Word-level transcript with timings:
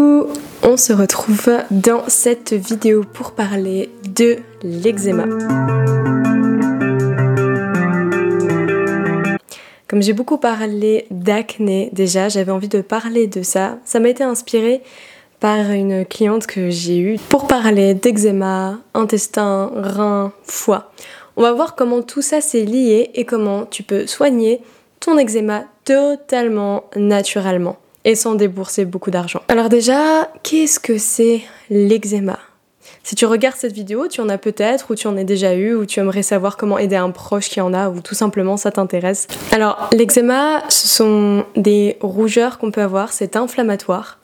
On 0.00 0.76
se 0.76 0.92
retrouve 0.92 1.50
dans 1.70 2.04
cette 2.08 2.52
vidéo 2.52 3.02
pour 3.02 3.32
parler 3.32 3.90
de 4.04 4.36
l'eczéma. 4.62 5.24
Comme 9.88 10.02
j'ai 10.02 10.12
beaucoup 10.12 10.38
parlé 10.38 11.06
d'acné 11.10 11.90
déjà, 11.92 12.28
j'avais 12.28 12.52
envie 12.52 12.68
de 12.68 12.80
parler 12.80 13.26
de 13.26 13.42
ça. 13.42 13.78
Ça 13.84 13.98
m'a 13.98 14.10
été 14.10 14.22
inspiré 14.22 14.82
par 15.40 15.72
une 15.72 16.04
cliente 16.04 16.46
que 16.46 16.70
j'ai 16.70 16.98
eue 16.98 17.18
pour 17.28 17.48
parler 17.48 17.94
d'eczéma, 17.94 18.78
intestin, 18.94 19.72
rein, 19.74 20.32
foie. 20.44 20.92
On 21.36 21.42
va 21.42 21.52
voir 21.52 21.74
comment 21.74 22.02
tout 22.02 22.22
ça 22.22 22.40
s'est 22.40 22.64
lié 22.64 23.10
et 23.14 23.24
comment 23.24 23.64
tu 23.64 23.82
peux 23.82 24.06
soigner 24.06 24.60
ton 25.00 25.18
eczéma 25.18 25.64
totalement 25.84 26.84
naturellement 26.94 27.78
et 28.04 28.14
sans 28.14 28.34
débourser 28.34 28.84
beaucoup 28.84 29.10
d'argent. 29.10 29.42
Alors 29.48 29.68
déjà, 29.68 30.30
qu'est-ce 30.42 30.80
que 30.80 30.98
c'est 30.98 31.42
l'eczéma? 31.70 32.38
Si 33.02 33.14
tu 33.14 33.24
regardes 33.24 33.56
cette 33.56 33.72
vidéo, 33.72 34.06
tu 34.08 34.20
en 34.20 34.28
as 34.28 34.38
peut-être, 34.38 34.90
ou 34.90 34.94
tu 34.94 35.06
en 35.06 35.16
as 35.16 35.24
déjà 35.24 35.54
eu, 35.54 35.74
ou 35.74 35.86
tu 35.86 35.98
aimerais 35.98 36.22
savoir 36.22 36.56
comment 36.56 36.78
aider 36.78 36.96
un 36.96 37.10
proche 37.10 37.48
qui 37.48 37.60
en 37.60 37.72
a, 37.72 37.88
ou 37.88 38.00
tout 38.00 38.14
simplement 38.14 38.56
ça 38.56 38.70
t'intéresse. 38.70 39.28
Alors, 39.50 39.88
l'eczéma, 39.92 40.62
ce 40.68 40.86
sont 40.88 41.46
des 41.56 41.96
rougeurs 42.00 42.58
qu'on 42.58 42.70
peut 42.70 42.82
avoir, 42.82 43.12
c'est 43.12 43.36
inflammatoire. 43.36 44.18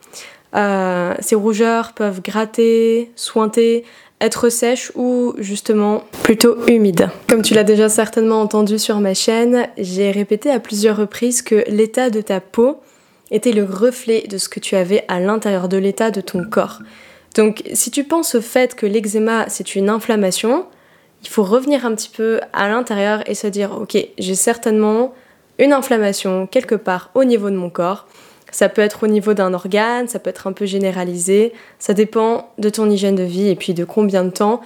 Euh, 0.54 1.14
ces 1.20 1.34
rougeurs 1.34 1.92
peuvent 1.94 2.20
gratter, 2.20 3.10
sointer, 3.16 3.84
être 4.20 4.48
sèches 4.48 4.92
ou 4.94 5.34
justement 5.38 6.04
plutôt 6.22 6.56
humides. 6.66 7.10
Comme 7.28 7.42
tu 7.42 7.54
l'as 7.54 7.64
déjà 7.64 7.88
certainement 7.88 8.40
entendu 8.40 8.78
sur 8.78 9.00
ma 9.00 9.14
chaîne, 9.14 9.66
j'ai 9.78 10.10
répété 10.10 10.50
à 10.50 10.60
plusieurs 10.60 10.96
reprises 10.96 11.42
que 11.42 11.64
l'état 11.68 12.10
de 12.10 12.20
ta 12.20 12.40
peau 12.40 12.80
était 13.30 13.52
le 13.52 13.64
reflet 13.64 14.24
de 14.28 14.38
ce 14.38 14.48
que 14.48 14.60
tu 14.60 14.76
avais 14.76 15.04
à 15.08 15.20
l'intérieur 15.20 15.68
de 15.68 15.76
l'état 15.76 16.10
de 16.10 16.20
ton 16.20 16.44
corps. 16.44 16.80
Donc 17.34 17.62
si 17.72 17.90
tu 17.90 18.04
penses 18.04 18.34
au 18.34 18.40
fait 18.40 18.74
que 18.74 18.86
l'eczéma 18.86 19.46
c'est 19.48 19.74
une 19.74 19.88
inflammation, 19.88 20.66
il 21.22 21.28
faut 21.28 21.42
revenir 21.42 21.84
un 21.86 21.94
petit 21.94 22.10
peu 22.10 22.40
à 22.52 22.68
l'intérieur 22.68 23.28
et 23.28 23.34
se 23.34 23.46
dire 23.46 23.72
ok 23.72 23.96
j'ai 24.18 24.34
certainement 24.34 25.12
une 25.58 25.72
inflammation 25.72 26.46
quelque 26.46 26.74
part 26.74 27.10
au 27.14 27.24
niveau 27.24 27.50
de 27.50 27.56
mon 27.56 27.70
corps. 27.70 28.06
Ça 28.50 28.68
peut 28.68 28.82
être 28.82 29.02
au 29.02 29.06
niveau 29.08 29.34
d'un 29.34 29.52
organe, 29.52 30.06
ça 30.06 30.20
peut 30.20 30.30
être 30.30 30.46
un 30.46 30.52
peu 30.52 30.64
généralisé, 30.64 31.52
ça 31.80 31.92
dépend 31.92 32.52
de 32.58 32.68
ton 32.68 32.88
hygiène 32.88 33.16
de 33.16 33.24
vie 33.24 33.48
et 33.48 33.56
puis 33.56 33.74
de 33.74 33.84
combien 33.84 34.22
de 34.22 34.30
temps, 34.30 34.60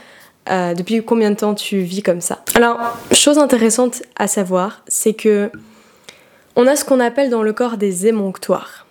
euh, 0.50 0.74
depuis 0.74 1.02
combien 1.02 1.30
de 1.30 1.36
temps 1.36 1.54
tu 1.54 1.78
vis 1.78 2.02
comme 2.02 2.20
ça. 2.20 2.40
Alors, 2.54 2.78
chose 3.12 3.38
intéressante 3.38 4.02
à 4.16 4.26
savoir, 4.26 4.82
c'est 4.88 5.14
que 5.14 5.50
on 6.58 6.66
a 6.66 6.74
ce 6.74 6.84
qu'on 6.84 6.98
appelle 6.98 7.30
dans 7.30 7.44
le 7.44 7.52
corps 7.52 7.76
des 7.76 8.08
émonctoires. 8.08 8.84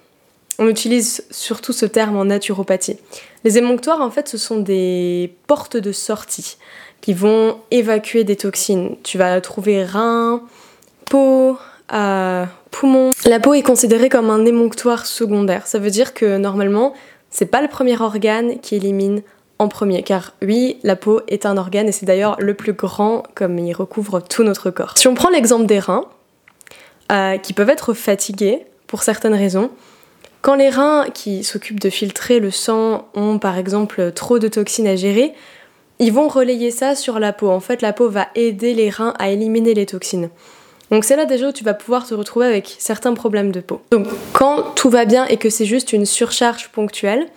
On 0.58 0.70
utilise 0.70 1.26
surtout 1.30 1.73
ce 1.73 1.86
terme 1.86 2.16
en 2.16 2.23
naturopathie. 2.23 2.96
Les 3.44 3.58
émonctoires, 3.58 4.00
en 4.00 4.10
fait, 4.10 4.30
ce 4.30 4.38
sont 4.38 4.58
des 4.58 5.36
portes 5.48 5.76
de 5.76 5.92
sortie 5.92 6.58
qui 7.02 7.14
vont 7.14 7.58
évacuer 7.70 8.23
des 8.23 8.38
toxines. 8.38 8.95
Tu 9.04 9.18
vas 9.18 9.40
trouver 9.42 9.84
rein, 9.84 10.44
peau, 11.10 11.58
euh, 11.94 12.45
poumon. 12.72 13.12
La 13.26 13.42
peau 13.42 13.54
est 13.54 13.64
considérée 13.64 14.08
comme 14.08 14.30
un 14.30 14.45
émonctoire 14.45 15.06
secondaire. 15.06 15.68
Ça 15.68 15.78
veut 15.78 15.92
dire 15.92 16.14
que 16.14 16.38
normalement, 16.38 16.94
c'est 17.30 17.48
pas 17.48 17.62
le 17.62 17.68
premier 17.68 18.02
organe 18.02 18.60
qui 18.62 18.76
élimine 18.76 19.22
en 19.60 19.68
premier, 19.68 20.04
car 20.04 20.36
oui, 20.42 20.80
la 20.84 20.95
peau 20.95 21.20
est 21.28 21.45
un 21.45 21.58
organe 21.58 21.90
et 21.90 21.92
c'est 21.92 22.06
d'ailleurs 22.06 22.38
le 22.40 22.54
plus 22.54 22.73
grand 22.73 23.23
comme 23.36 23.60
il 23.60 23.73
recouvre 23.73 24.22
tout 24.22 24.44
notre 24.44 24.70
corps. 24.70 24.98
Si 24.98 25.10
on 25.10 25.16
prend 25.16 25.30
l'exemple 25.30 25.66
des 25.66 25.80
reins, 25.80 26.06
euh, 27.12 27.38
qui 27.38 27.54
peuvent 27.54 27.70
être 27.70 27.94
fatigués 27.94 28.66
pour 28.88 29.04
certaines 29.04 29.36
raisons, 29.36 29.70
quand 30.42 30.56
les 30.56 30.70
reins 30.70 31.08
qui 31.14 31.44
s'occupent 31.44 31.80
de 31.80 31.90
filtrer 31.90 32.40
le 32.40 32.52
sang 32.52 33.08
ont 33.16 33.40
par 33.40 33.58
exemple 33.58 34.12
trop 34.14 34.40
de 34.40 34.48
toxines 34.48 34.88
à 34.88 34.96
gérer, 34.96 35.34
ils 36.00 36.14
vont 36.14 36.28
relayer 36.28 36.72
ça 36.72 36.96
sur 36.96 37.20
la 37.20 37.34
peau. 37.34 37.50
En 37.50 37.60
fait, 37.60 37.82
la 37.82 37.92
peau 37.92 38.10
va 38.10 38.28
aider 38.36 38.74
les 38.74 38.90
reins 38.90 39.14
à 39.20 39.30
éliminer 39.30 39.73
les 39.73 39.86
toxines. 39.86 40.30
Donc 40.92 41.04
c'est 41.04 41.16
là 41.16 41.26
déjà 41.26 41.50
où 41.50 41.52
tu 41.52 41.64
vas 41.64 41.73
pouvoir 41.73 42.08
te 42.08 42.14
retrouver 42.14 42.46
avec 42.46 42.76
certains 42.80 43.14
problèmes 43.14 43.52
de 43.52 43.60
peau. 43.60 43.82
Donc 43.92 44.08
quand 44.32 44.73
tout 44.76 44.90
va 44.90 45.06
bien 45.06 45.26
et 45.26 45.38
que 45.38 45.50
c'est 45.50 45.66
juste 45.66 45.92
une 45.92 46.06
surcharge 46.06 46.70
ponctuelle, 46.70 47.28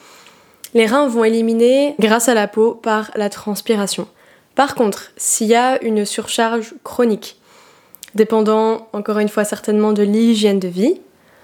les 0.74 0.86
reins 0.86 1.08
vont 1.08 1.24
éliminer 1.24 1.96
grâce 1.98 2.28
à 2.28 2.34
la 2.34 2.46
peau 2.46 2.74
par 2.74 3.10
la 3.16 3.28
transpiration. 3.28 4.06
Par 4.54 4.74
contre, 4.74 5.10
s'il 5.16 5.48
y 5.48 5.56
a 5.56 5.82
une 5.82 6.04
surcharge 6.04 6.74
chronique, 6.84 7.39
dépendant 8.14 8.88
encore 8.92 9.18
une 9.18 9.28
fois 9.28 9.44
certainement 9.44 9.92
de 9.92 10.02
l'hygiène 10.02 10.58
de 10.58 10.68
vie, 10.68 11.00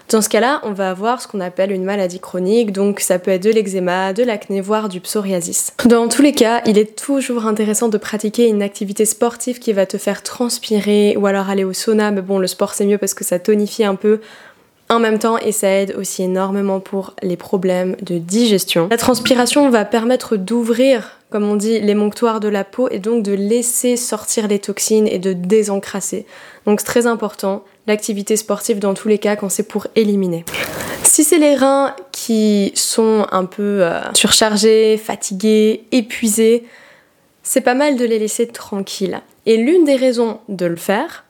dans 0.09 0.23
ce 0.23 0.29
cas-là, 0.29 0.61
on 0.63 0.73
va 0.73 0.91
avoir 0.91 1.21
ce 1.21 1.27
qu'on 1.27 1.41
appelle 1.41 1.73
une 1.73 1.83
maladie 1.83 2.21
chronique, 2.21 2.71
donc 2.71 3.01
ça 3.01 3.19
peut 3.19 3.33
être 3.33 3.43
de 3.43 3.51
l'eczéma, 3.51 4.13
de 4.13 4.23
l'acné, 4.23 4.61
voire 4.61 4.89
du 4.89 5.01
psoriasis. 5.01 5.73
Dans 5.85 6.07
tous 6.07 6.23
les 6.23 6.33
cas, 6.33 6.63
il 6.65 6.79
est 6.79 6.97
toujours 6.97 7.47
intéressant 7.47 7.89
de 7.89 7.99
pratiquer 7.99 8.47
une 8.47 8.63
activité 8.63 9.05
sportive 9.05 9.59
qui 9.59 9.73
va 9.73 9.85
te 9.85 9.99
faire 9.99 10.23
transpirer 10.23 11.17
ou 11.17 11.27
alors 11.27 11.51
aller 11.51 11.65
au 11.65 11.73
sauna, 11.73 12.13
mais 12.13 12.23
bon, 12.23 12.39
le 12.39 12.47
sport 12.47 12.75
c'est 12.75 12.87
mieux 12.87 12.99
parce 12.99 13.15
que 13.15 13.25
ça 13.25 13.41
tonifie 13.41 13.85
un 13.85 13.97
peu 13.97 14.21
en 14.89 15.01
même 15.01 15.19
temps 15.19 15.39
et 15.39 15.51
ça 15.51 15.69
aide 15.69 15.97
aussi 15.99 16.23
énormément 16.23 16.79
pour 16.79 17.15
les 17.23 17.37
problèmes 17.37 17.97
de 18.03 18.19
digestion. 18.19 18.87
La 18.91 18.97
transpiration 18.97 19.69
va 19.71 19.85
permettre 19.85 20.37
d'ouvrir, 20.37 21.16
comme 21.31 21.45
on 21.45 21.57
dit, 21.57 21.81
l'émonctoire 21.81 22.41
de 22.41 22.49
la 22.49 22.65
peau 22.65 22.89
et 22.91 22.99
donc 22.99 23.23
de 23.23 23.33
laisser 23.33 23.97
sortir 23.97 24.49
les 24.49 24.59
toxines 24.59 25.09
et 25.09 25.19
de 25.19 25.33
désencrasser. 25.33 26.27
Donc 26.67 26.81
c'est 26.81 26.87
très 26.87 27.07
important, 27.07 27.65
l'activité 27.87 28.37
sportive 28.37 28.79
dans 28.79 28.95
tous 28.95 29.09
les 29.09 29.19
cas 29.19 29.37
quand 29.37 29.49
c'est 29.49 29.67
pour 29.67 29.87
éliminer. 29.97 30.45
Si 31.03 31.25
c'est 31.25 31.39
les 31.39 31.55
reins 31.55 31.95
qui 32.13 32.73
sont 32.75 33.27
un 33.31 33.45
peu 33.45 33.85
euh, 33.85 34.01
surchargés, 34.15 34.97
fatigués, 34.97 35.85
épuisés, 35.93 36.65
c'est 37.43 37.61
pas 37.61 37.75
mal 37.75 37.97
de 37.97 38.05
les 38.05 38.19
laisser 38.19 38.49
tranquilles. 38.49 39.21
Et 39.47 39.57
l'une 39.57 39.85
des 39.85 39.97
raisons 39.97 40.41
de 40.49 40.67
le 40.67 40.77
faire, 40.77 41.25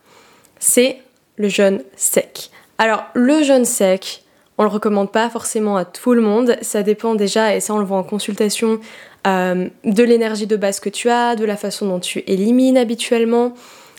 c'est 0.58 0.98
le 1.36 1.48
jeûne 1.48 1.82
sec. 1.96 2.50
Alors 2.78 3.04
le 3.14 3.42
jeûne 3.42 3.64
sec, 3.64 4.24
on 4.58 4.62
le 4.62 4.70
recommande 4.70 5.12
pas 5.12 5.28
forcément 5.28 5.76
à 5.76 5.84
tout 5.84 6.14
le 6.14 6.22
monde, 6.22 6.56
ça 6.62 6.82
dépend 6.82 7.14
déjà, 7.14 7.54
et 7.54 7.60
ça 7.60 7.74
on 7.74 7.78
le 7.78 7.84
voit 7.84 7.98
en 7.98 8.02
consultation, 8.02 8.80
euh, 9.26 9.68
de 9.84 10.02
l'énergie 10.02 10.46
de 10.46 10.56
base 10.56 10.80
que 10.80 10.88
tu 10.88 11.10
as, 11.10 11.36
de 11.36 11.44
la 11.44 11.56
façon 11.56 11.86
dont 11.86 12.00
tu 12.00 12.22
élimines 12.26 12.78
habituellement 12.78 13.54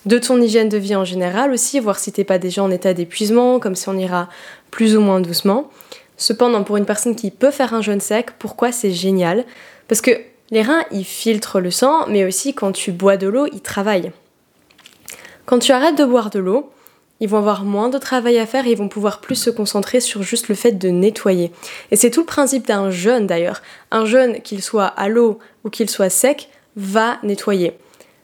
de 0.05 0.17
ton 0.17 0.41
hygiène 0.41 0.69
de 0.69 0.77
vie 0.77 0.95
en 0.95 1.03
général 1.03 1.51
aussi, 1.51 1.79
voir 1.79 1.99
si 1.99 2.11
t'es 2.11 2.23
pas 2.23 2.37
déjà 2.39 2.63
en 2.63 2.71
état 2.71 2.93
d'épuisement, 2.93 3.59
comme 3.59 3.75
si 3.75 3.89
on 3.89 3.97
ira 3.97 4.29
plus 4.71 4.95
ou 4.95 5.01
moins 5.01 5.19
doucement. 5.19 5.69
Cependant, 6.15 6.63
pour 6.63 6.77
une 6.77 6.85
personne 6.85 7.15
qui 7.15 7.29
peut 7.29 7.51
faire 7.51 7.73
un 7.73 7.81
jeûne 7.81 7.99
sec, 7.99 8.31
pourquoi 8.39 8.71
c'est 8.71 8.91
génial? 8.91 9.43
Parce 9.87 10.01
que 10.01 10.11
les 10.49 10.61
reins, 10.61 10.83
ils 10.91 11.05
filtrent 11.05 11.59
le 11.59 11.71
sang, 11.71 12.07
mais 12.07 12.23
aussi 12.23 12.53
quand 12.53 12.71
tu 12.71 12.91
bois 12.91 13.17
de 13.17 13.27
l'eau, 13.27 13.47
ils 13.51 13.61
travaillent. 13.61 14.11
Quand 15.45 15.59
tu 15.59 15.71
arrêtes 15.71 15.97
de 15.97 16.05
boire 16.05 16.29
de 16.29 16.39
l'eau, 16.39 16.71
ils 17.19 17.29
vont 17.29 17.37
avoir 17.37 17.63
moins 17.63 17.89
de 17.89 17.97
travail 17.97 18.37
à 18.37 18.45
faire 18.45 18.67
et 18.67 18.71
ils 18.71 18.77
vont 18.77 18.89
pouvoir 18.89 19.21
plus 19.21 19.35
se 19.35 19.49
concentrer 19.49 19.99
sur 19.99 20.23
juste 20.23 20.49
le 20.49 20.55
fait 20.55 20.73
de 20.73 20.89
nettoyer. 20.89 21.51
Et 21.91 21.95
c'est 21.95 22.11
tout 22.11 22.21
le 22.21 22.25
principe 22.25 22.67
d'un 22.67 22.91
jeûne 22.91 23.27
d'ailleurs. 23.27 23.61
Un 23.91 24.05
jeûne, 24.05 24.41
qu'il 24.41 24.61
soit 24.61 24.85
à 24.85 25.09
l'eau 25.09 25.39
ou 25.63 25.69
qu'il 25.69 25.89
soit 25.89 26.09
sec, 26.09 26.49
va 26.75 27.17
nettoyer. 27.23 27.73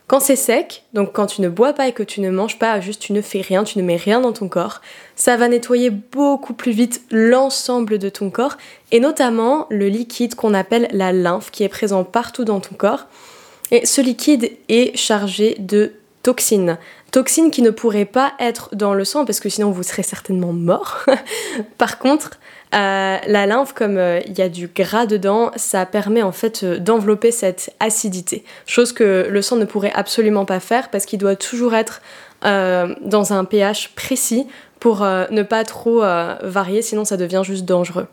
Quand 0.06 0.20
c'est 0.20 0.36
sec, 0.36 0.84
donc 0.94 1.14
quand 1.14 1.26
tu 1.26 1.42
ne 1.42 1.50
bois 1.50 1.74
pas 1.74 1.88
et 1.88 1.94
que 1.94 2.04
tu 2.04 2.22
ne 2.22 2.30
manges 2.30 2.60
pas, 2.60 2.80
juste 2.82 3.02
tu 3.02 3.14
ne 3.14 3.22
fais 3.22 3.42
rien, 3.42 3.64
tu 3.64 3.80
ne 3.80 3.84
mets 3.84 3.96
rien 3.96 4.20
dans 4.20 4.34
ton 4.34 4.50
corps, 4.50 4.82
ça 5.16 5.38
va 5.38 5.48
nettoyer 5.48 5.90
beaucoup 5.90 6.54
plus 6.54 6.74
vite 6.74 7.02
l'ensemble 7.10 7.98
de 7.98 8.10
ton 8.10 8.30
corps 8.30 8.58
et 8.92 9.00
notamment 9.00 9.66
le 9.70 9.88
liquide 9.88 10.36
qu'on 10.36 10.54
appelle 10.54 10.88
la 10.92 11.14
lymphe 11.14 11.52
qui 11.52 11.64
est 11.64 11.70
présent 11.70 12.04
partout 12.04 12.44
dans 12.44 12.60
ton 12.60 12.76
corps. 12.76 13.08
Et 13.72 13.86
ce 13.86 14.02
liquide 14.02 14.52
est 14.68 14.96
chargé 14.96 15.56
de 15.58 15.94
toxines. 16.22 16.78
Toxines 17.14 17.52
qui 17.52 17.62
ne 17.62 17.70
pourraient 17.70 18.06
pas 18.06 18.34
être 18.40 18.70
dans 18.74 18.96
le 18.96 19.06
sang 19.06 19.24
parce 19.24 19.40
que 19.40 19.48
sinon 19.48 19.70
vous 19.70 19.84
serez 19.84 20.02
certainement 20.02 20.52
mort. 20.52 21.06
Par 21.78 22.00
contre, 22.00 22.40
euh, 22.74 23.18
la 23.28 23.46
lymphe, 23.46 23.74
comme 23.74 23.98
euh, 23.98 24.20
il 24.26 24.36
y 24.36 24.42
a 24.42 24.50
du 24.50 24.68
gras 24.68 25.06
dedans, 25.06 25.52
ça 25.56 25.86
permet 25.86 26.24
en 26.24 26.32
fait 26.32 26.64
euh, 26.64 26.80
d'envelopper 26.80 27.30
cette 27.30 27.72
acidité. 27.80 28.44
Chose 28.66 28.94
que 28.94 29.28
le 29.30 29.42
sang 29.44 29.58
ne 29.58 29.66
pourrait 29.66 29.92
absolument 29.94 30.46
pas 30.46 30.60
faire 30.60 30.90
parce 30.90 31.06
qu'il 31.06 31.20
doit 31.20 31.36
toujours 31.36 31.76
être 31.76 32.02
dans 32.42 33.32
un 33.32 33.46
pH 33.46 33.96
précis 33.96 34.48
pour 34.82 35.00
ne 35.00 35.44
pas 35.44 35.64
trop 35.64 36.02
varier, 36.42 36.82
sinon 36.82 37.06
ça 37.06 37.16
devient 37.16 37.44
juste 37.46 37.64
dangereux. 37.64 38.08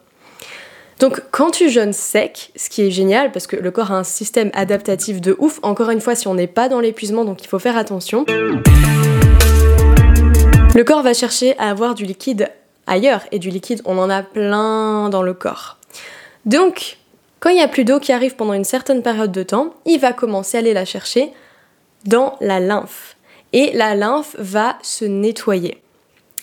Donc 1.00 1.22
quand 1.30 1.50
tu 1.50 1.70
jeûnes 1.70 1.92
sec, 1.92 2.52
ce 2.54 2.68
qui 2.68 2.82
est 2.82 2.90
génial 2.90 3.32
parce 3.32 3.46
que 3.46 3.56
le 3.56 3.70
corps 3.70 3.90
a 3.90 3.96
un 3.96 4.04
système 4.04 4.50
adaptatif 4.54 5.20
de 5.20 5.34
ouf, 5.38 5.58
encore 5.62 5.90
une 5.90 6.00
fois 6.00 6.14
si 6.14 6.28
on 6.28 6.34
n'est 6.34 6.46
pas 6.46 6.68
dans 6.68 6.78
l'épuisement 6.78 7.24
donc 7.24 7.42
il 7.42 7.48
faut 7.48 7.58
faire 7.58 7.76
attention. 7.76 8.24
Le 10.74 10.84
corps 10.84 11.02
va 11.02 11.14
chercher 11.14 11.58
à 11.58 11.70
avoir 11.70 11.94
du 11.94 12.04
liquide 12.04 12.48
ailleurs. 12.86 13.22
Et 13.32 13.38
du 13.38 13.50
liquide, 13.50 13.80
on 13.84 13.98
en 13.98 14.10
a 14.10 14.22
plein 14.22 15.08
dans 15.08 15.22
le 15.22 15.34
corps. 15.34 15.78
Donc, 16.44 16.98
quand 17.38 17.50
il 17.50 17.56
n'y 17.56 17.62
a 17.62 17.68
plus 17.68 17.84
d'eau 17.84 18.00
qui 18.00 18.12
arrive 18.12 18.36
pendant 18.36 18.52
une 18.52 18.64
certaine 18.64 19.02
période 19.02 19.32
de 19.32 19.42
temps, 19.42 19.74
il 19.86 19.98
va 19.98 20.12
commencer 20.12 20.58
à 20.58 20.60
aller 20.60 20.74
la 20.74 20.84
chercher 20.84 21.32
dans 22.04 22.36
la 22.40 22.60
lymphe. 22.60 23.16
Et 23.52 23.72
la 23.72 23.94
lymphe 23.94 24.36
va 24.38 24.78
se 24.82 25.04
nettoyer. 25.04 25.80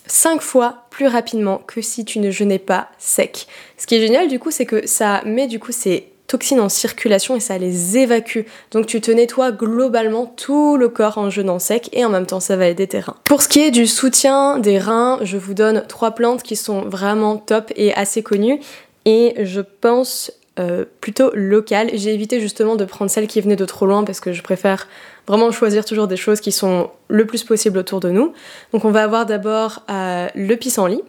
5 0.07 0.41
fois 0.41 0.85
plus 0.89 1.07
rapidement 1.07 1.61
que 1.67 1.81
si 1.81 2.05
tu 2.05 2.19
ne 2.19 2.31
jeûnais 2.31 2.59
pas 2.59 2.89
sec. 2.97 3.47
Ce 3.77 3.85
qui 3.85 3.95
est 3.95 4.01
génial 4.01 4.27
du 4.27 4.39
coup, 4.39 4.51
c'est 4.51 4.65
que 4.65 4.87
ça 4.87 5.21
met 5.25 5.47
du 5.47 5.59
coup 5.59 5.71
ces 5.71 6.11
toxines 6.27 6.59
en 6.59 6.69
circulation 6.69 7.35
et 7.35 7.39
ça 7.39 7.57
les 7.57 7.97
évacue. 7.97 8.41
Donc 8.71 8.85
tu 8.85 9.01
te 9.01 9.11
nettoies 9.11 9.51
globalement 9.51 10.25
tout 10.25 10.77
le 10.77 10.89
corps 10.89 11.17
en 11.17 11.29
jeûnant 11.29 11.59
sec 11.59 11.89
et 11.93 12.05
en 12.05 12.09
même 12.09 12.25
temps 12.25 12.39
ça 12.39 12.57
va 12.57 12.67
aider 12.67 12.87
tes 12.87 12.99
reins. 12.99 13.15
Pour 13.23 13.41
ce 13.41 13.47
qui 13.47 13.59
est 13.59 13.71
du 13.71 13.87
soutien 13.87 14.59
des 14.59 14.77
reins, 14.77 15.19
je 15.23 15.37
vous 15.37 15.53
donne 15.53 15.85
trois 15.87 16.11
plantes 16.11 16.43
qui 16.43 16.55
sont 16.55 16.81
vraiment 16.81 17.37
top 17.37 17.71
et 17.75 17.93
assez 17.93 18.21
connues 18.21 18.59
et 19.05 19.35
je 19.45 19.61
pense 19.61 20.31
euh, 20.59 20.85
plutôt 21.01 21.31
locales. 21.33 21.89
J'ai 21.93 22.13
évité 22.13 22.39
justement 22.39 22.75
de 22.75 22.85
prendre 22.85 23.11
celles 23.11 23.27
qui 23.27 23.41
venaient 23.41 23.55
de 23.55 23.65
trop 23.65 23.85
loin 23.85 24.03
parce 24.03 24.19
que 24.19 24.33
je 24.33 24.41
préfère 24.41 24.87
vraiment 25.27 25.51
choisir 25.51 25.85
toujours 25.85 26.07
des 26.07 26.17
choses 26.17 26.39
qui 26.39 26.51
sont 26.51 26.89
le 27.09 27.25
plus 27.25 27.43
possible 27.43 27.77
autour 27.77 27.99
de 27.99 28.09
nous. 28.09 28.33
Donc 28.73 28.85
on 28.85 28.91
va 28.91 29.03
avoir 29.03 29.25
d'abord 29.25 29.83
euh, 29.89 30.27
le 30.35 30.55
pissenlit. 30.55 31.01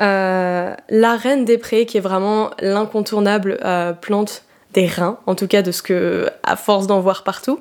Euh, 0.00 0.74
la 0.88 1.16
reine 1.16 1.44
des 1.44 1.58
prés, 1.58 1.86
qui 1.86 1.96
est 1.96 2.00
vraiment 2.00 2.50
l'incontournable 2.60 3.58
plante 4.00 4.44
des 4.74 4.86
reins, 4.86 5.18
en 5.26 5.34
tout 5.34 5.48
cas 5.48 5.62
de 5.62 5.72
ce 5.72 5.82
que, 5.82 6.28
à 6.44 6.54
force 6.54 6.86
d'en 6.86 7.00
voir 7.00 7.24
partout, 7.24 7.58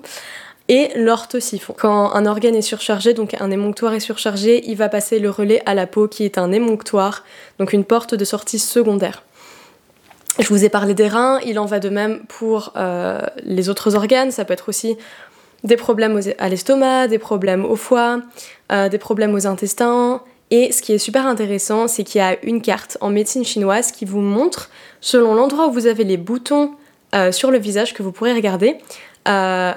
et 0.70 0.92
l'orthosiphon. 0.96 1.74
Quand 1.78 2.14
un 2.14 2.26
organe 2.26 2.56
est 2.56 2.62
surchargé, 2.62 3.14
donc 3.14 3.36
un 3.40 3.52
émonctoire 3.52 3.94
est 3.94 4.00
surchargé, 4.00 4.70
il 4.70 4.76
va 4.76 4.90
passer 4.90 5.20
le 5.20 5.30
relais 5.30 5.62
à 5.66 5.74
la 5.74 5.88
peau, 5.88 6.08
qui 6.08 6.26
est 6.26 6.38
un 6.38 6.52
émonctoire, 6.52 7.24
donc 7.60 7.74
une 7.74 7.86
porte 7.86 8.16
de 8.16 8.26
sortie 8.26 8.60
secondaire. 8.60 9.24
Je 10.40 10.48
vous 10.50 10.64
ai 10.64 10.70
parlé 10.70 10.94
des 10.94 11.08
reins, 11.08 11.40
il 11.46 11.58
en 11.60 11.66
va 11.66 11.80
de 11.80 11.90
même 11.90 12.22
pour 12.28 12.74
euh, 12.76 13.22
les 13.44 13.70
autres 13.70 13.96
organes, 13.96 14.32
ça 14.32 14.46
peut 14.46 14.54
être 14.54 14.70
aussi 14.70 14.98
des 15.64 15.78
problèmes 15.78 16.20
à 16.38 16.50
l'estomac, 16.50 17.08
des 17.08 17.18
problèmes 17.18 17.66
au 17.66 17.76
foie, 17.76 18.22
des 18.70 18.98
problèmes 19.00 19.34
aux 19.34 19.48
intestins, 19.48 20.22
et 20.50 20.72
ce 20.72 20.82
qui 20.82 20.94
est 20.94 20.98
super 20.98 21.26
intéressant, 21.26 21.88
c'est 21.88 22.04
qu'il 22.04 22.20
y 22.20 22.24
a 22.24 22.38
une 22.44 22.62
carte 22.62 22.98
en 23.02 23.10
médecine 23.10 23.44
chinoise 23.44 23.92
qui 23.92 24.06
vous 24.06 24.22
montre, 24.22 24.70
selon 25.02 25.36
l'endroit 25.36 25.68
où 25.68 25.72
vous 25.72 25.88
avez 25.88 26.06
les 26.06 26.18
boutons 26.18 26.72
euh, 27.16 27.32
sur 27.32 27.52
le 27.52 27.58
visage 27.58 27.94
que 27.94 28.02
vous 28.02 28.12
pourrez 28.12 28.34
regarder, 28.34 28.78
euh, 29.28 29.74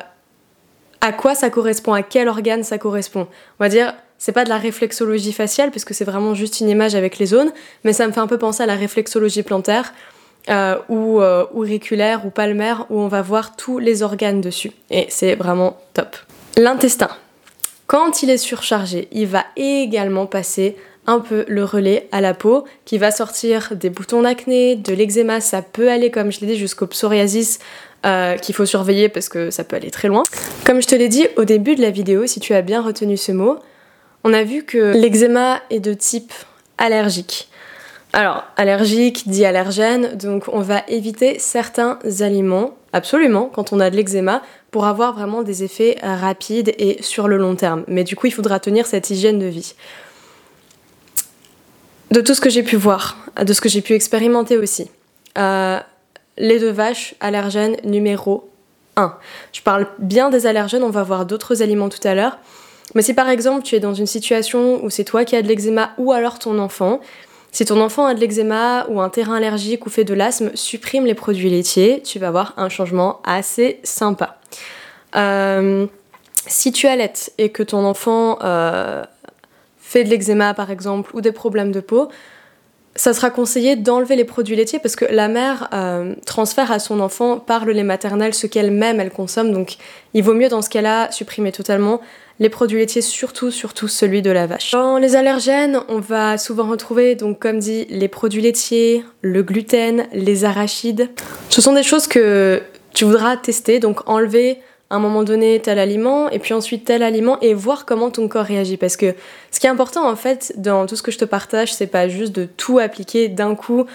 à 1.00 1.12
quoi 1.12 1.34
ça 1.34 1.50
correspond, 1.50 1.92
à 1.92 2.02
quel 2.02 2.28
organe 2.28 2.62
ça 2.62 2.78
correspond. 2.78 3.26
On 3.58 3.64
va 3.64 3.68
dire, 3.68 3.94
c'est 4.18 4.32
pas 4.32 4.44
de 4.44 4.48
la 4.48 4.58
réflexologie 4.58 5.32
faciale, 5.32 5.72
parce 5.72 5.84
que 5.84 5.94
c'est 5.94 6.04
vraiment 6.04 6.34
juste 6.34 6.60
une 6.60 6.68
image 6.68 6.94
avec 6.94 7.18
les 7.18 7.26
zones, 7.26 7.50
mais 7.82 7.92
ça 7.92 8.06
me 8.06 8.12
fait 8.12 8.20
un 8.20 8.28
peu 8.28 8.38
penser 8.38 8.62
à 8.62 8.66
la 8.66 8.76
réflexologie 8.76 9.42
plantaire, 9.42 9.92
euh, 10.50 10.76
ou 10.88 11.20
auriculaire, 11.20 12.26
ou 12.26 12.30
palmaire, 12.30 12.86
où 12.90 13.00
on 13.00 13.08
va 13.08 13.22
voir 13.22 13.56
tous 13.56 13.78
les 13.78 14.02
organes 14.02 14.40
dessus. 14.40 14.72
Et 14.90 15.06
c'est 15.08 15.34
vraiment 15.34 15.76
top. 15.94 16.16
L'intestin. 16.56 17.08
Quand 17.86 18.22
il 18.22 18.30
est 18.30 18.38
surchargé, 18.38 19.08
il 19.10 19.26
va 19.26 19.44
également 19.56 20.26
passer 20.26 20.76
un 21.06 21.20
peu 21.20 21.44
le 21.48 21.64
relais 21.64 22.08
à 22.12 22.20
la 22.20 22.34
peau 22.34 22.64
qui 22.84 22.98
va 22.98 23.10
sortir 23.10 23.72
des 23.74 23.90
boutons 23.90 24.22
d'acné, 24.22 24.76
de 24.76 24.92
l'eczéma, 24.94 25.40
ça 25.40 25.62
peut 25.62 25.90
aller 25.90 26.10
comme 26.10 26.30
je 26.30 26.40
l'ai 26.40 26.46
dit 26.46 26.56
jusqu'au 26.56 26.86
psoriasis 26.86 27.58
euh, 28.06 28.36
qu'il 28.36 28.54
faut 28.54 28.64
surveiller 28.64 29.08
parce 29.08 29.28
que 29.28 29.50
ça 29.50 29.64
peut 29.64 29.76
aller 29.76 29.90
très 29.90 30.08
loin. 30.08 30.22
Comme 30.64 30.80
je 30.80 30.86
te 30.86 30.94
l'ai 30.94 31.08
dit 31.08 31.26
au 31.36 31.44
début 31.44 31.74
de 31.74 31.82
la 31.82 31.90
vidéo, 31.90 32.26
si 32.26 32.40
tu 32.40 32.54
as 32.54 32.62
bien 32.62 32.80
retenu 32.80 33.16
ce 33.16 33.32
mot, 33.32 33.58
on 34.24 34.32
a 34.32 34.42
vu 34.42 34.64
que 34.64 34.94
l'eczéma 34.94 35.60
est 35.70 35.80
de 35.80 35.92
type 35.92 36.32
allergique. 36.78 37.49
Alors, 38.12 38.44
allergique 38.56 39.28
dit 39.28 39.44
allergène, 39.44 40.16
donc 40.16 40.44
on 40.52 40.60
va 40.60 40.82
éviter 40.88 41.38
certains 41.38 41.98
aliments, 42.20 42.74
absolument, 42.92 43.50
quand 43.52 43.72
on 43.72 43.78
a 43.78 43.88
de 43.88 43.96
l'eczéma, 43.96 44.42
pour 44.72 44.86
avoir 44.86 45.14
vraiment 45.14 45.42
des 45.42 45.62
effets 45.62 45.96
rapides 46.02 46.74
et 46.78 47.02
sur 47.02 47.28
le 47.28 47.36
long 47.36 47.54
terme. 47.54 47.84
Mais 47.86 48.02
du 48.02 48.16
coup, 48.16 48.26
il 48.26 48.32
faudra 48.32 48.58
tenir 48.58 48.86
cette 48.86 49.10
hygiène 49.10 49.38
de 49.38 49.46
vie. 49.46 49.74
De 52.10 52.20
tout 52.20 52.34
ce 52.34 52.40
que 52.40 52.50
j'ai 52.50 52.64
pu 52.64 52.74
voir, 52.74 53.16
de 53.40 53.52
ce 53.52 53.60
que 53.60 53.68
j'ai 53.68 53.80
pu 53.80 53.94
expérimenter 53.94 54.56
aussi, 54.56 54.90
euh, 55.38 55.78
les 56.36 56.58
deux 56.58 56.72
vaches, 56.72 57.14
allergènes 57.20 57.76
numéro 57.84 58.50
1. 58.96 59.14
Je 59.52 59.62
parle 59.62 59.86
bien 59.98 60.30
des 60.30 60.46
allergènes, 60.46 60.82
on 60.82 60.90
va 60.90 61.04
voir 61.04 61.26
d'autres 61.26 61.62
aliments 61.62 61.88
tout 61.88 62.06
à 62.06 62.16
l'heure. 62.16 62.38
Mais 62.96 63.02
si 63.02 63.14
par 63.14 63.28
exemple 63.28 63.62
tu 63.62 63.76
es 63.76 63.80
dans 63.80 63.94
une 63.94 64.06
situation 64.06 64.84
où 64.84 64.90
c'est 64.90 65.04
toi 65.04 65.24
qui 65.24 65.36
as 65.36 65.42
de 65.42 65.46
l'eczéma 65.46 65.92
ou 65.98 66.10
alors 66.10 66.40
ton 66.40 66.58
enfant, 66.58 67.00
si 67.52 67.64
ton 67.64 67.80
enfant 67.80 68.06
a 68.06 68.14
de 68.14 68.20
l'eczéma 68.20 68.86
ou 68.88 69.00
un 69.00 69.08
terrain 69.08 69.34
allergique 69.34 69.86
ou 69.86 69.90
fait 69.90 70.04
de 70.04 70.14
l'asthme, 70.14 70.50
supprime 70.54 71.04
les 71.04 71.14
produits 71.14 71.50
laitiers, 71.50 72.02
tu 72.02 72.18
vas 72.18 72.28
avoir 72.28 72.54
un 72.56 72.68
changement 72.68 73.20
assez 73.24 73.80
sympa. 73.82 74.38
Euh, 75.16 75.86
si 76.46 76.72
tu 76.72 76.86
allaites 76.86 77.32
et 77.38 77.50
que 77.50 77.62
ton 77.62 77.84
enfant 77.84 78.38
euh, 78.42 79.04
fait 79.78 80.04
de 80.04 80.10
l'eczéma 80.10 80.54
par 80.54 80.70
exemple 80.70 81.10
ou 81.14 81.20
des 81.20 81.32
problèmes 81.32 81.72
de 81.72 81.80
peau, 81.80 82.08
ça 82.96 83.14
sera 83.14 83.30
conseillé 83.30 83.76
d'enlever 83.76 84.16
les 84.16 84.24
produits 84.24 84.56
laitiers 84.56 84.80
parce 84.80 84.96
que 84.96 85.04
la 85.04 85.28
mère 85.28 85.68
euh, 85.72 86.14
transfère 86.26 86.72
à 86.72 86.78
son 86.78 87.00
enfant 87.00 87.38
par 87.38 87.64
le 87.64 87.72
lait 87.72 87.84
maternel 87.84 88.34
ce 88.34 88.46
qu'elle-même 88.46 89.00
elle 89.00 89.10
consomme. 89.10 89.52
Donc 89.52 89.76
il 90.12 90.22
vaut 90.22 90.34
mieux 90.34 90.48
dans 90.48 90.60
ce 90.60 90.70
cas-là 90.70 91.10
supprimer 91.12 91.52
totalement 91.52 92.00
les 92.40 92.48
produits 92.48 92.78
laitiers, 92.78 93.02
surtout, 93.02 93.50
surtout 93.50 93.86
celui 93.86 94.22
de 94.22 94.30
la 94.30 94.46
vache. 94.46 94.72
Dans 94.72 94.96
les 94.96 95.14
allergènes, 95.14 95.80
on 95.88 95.98
va 95.98 96.38
souvent 96.38 96.66
retrouver, 96.68 97.14
donc 97.14 97.38
comme 97.38 97.58
dit, 97.58 97.86
les 97.90 98.08
produits 98.08 98.40
laitiers, 98.40 99.04
le 99.20 99.42
gluten, 99.42 100.06
les 100.14 100.44
arachides. 100.44 101.10
Ce 101.50 101.60
sont 101.60 101.74
des 101.74 101.82
choses 101.82 102.06
que 102.06 102.62
tu 102.94 103.04
voudras 103.04 103.36
tester, 103.36 103.78
donc 103.78 104.08
enlever 104.08 104.58
à 104.90 104.96
un 104.96 104.98
moment 104.98 105.22
donné 105.22 105.60
tel 105.60 105.78
aliment 105.78 106.28
et 106.30 106.38
puis 106.38 106.52
ensuite 106.52 106.84
tel 106.84 107.02
aliment 107.02 107.38
et 107.40 107.54
voir 107.54 107.86
comment 107.86 108.10
ton 108.10 108.28
corps 108.28 108.44
réagit. 108.44 108.76
Parce 108.76 108.96
que 108.96 109.14
ce 109.50 109.60
qui 109.60 109.66
est 109.66 109.70
important 109.70 110.08
en 110.08 110.16
fait 110.16 110.52
dans 110.56 110.86
tout 110.86 110.96
ce 110.96 111.02
que 111.02 111.10
je 111.10 111.18
te 111.18 111.24
partage 111.24 111.72
c'est 111.72 111.86
pas 111.86 112.08
juste 112.08 112.34
de 112.34 112.44
tout 112.44 112.78
appliquer 112.78 113.28
d'un 113.28 113.54
coup 113.54 113.86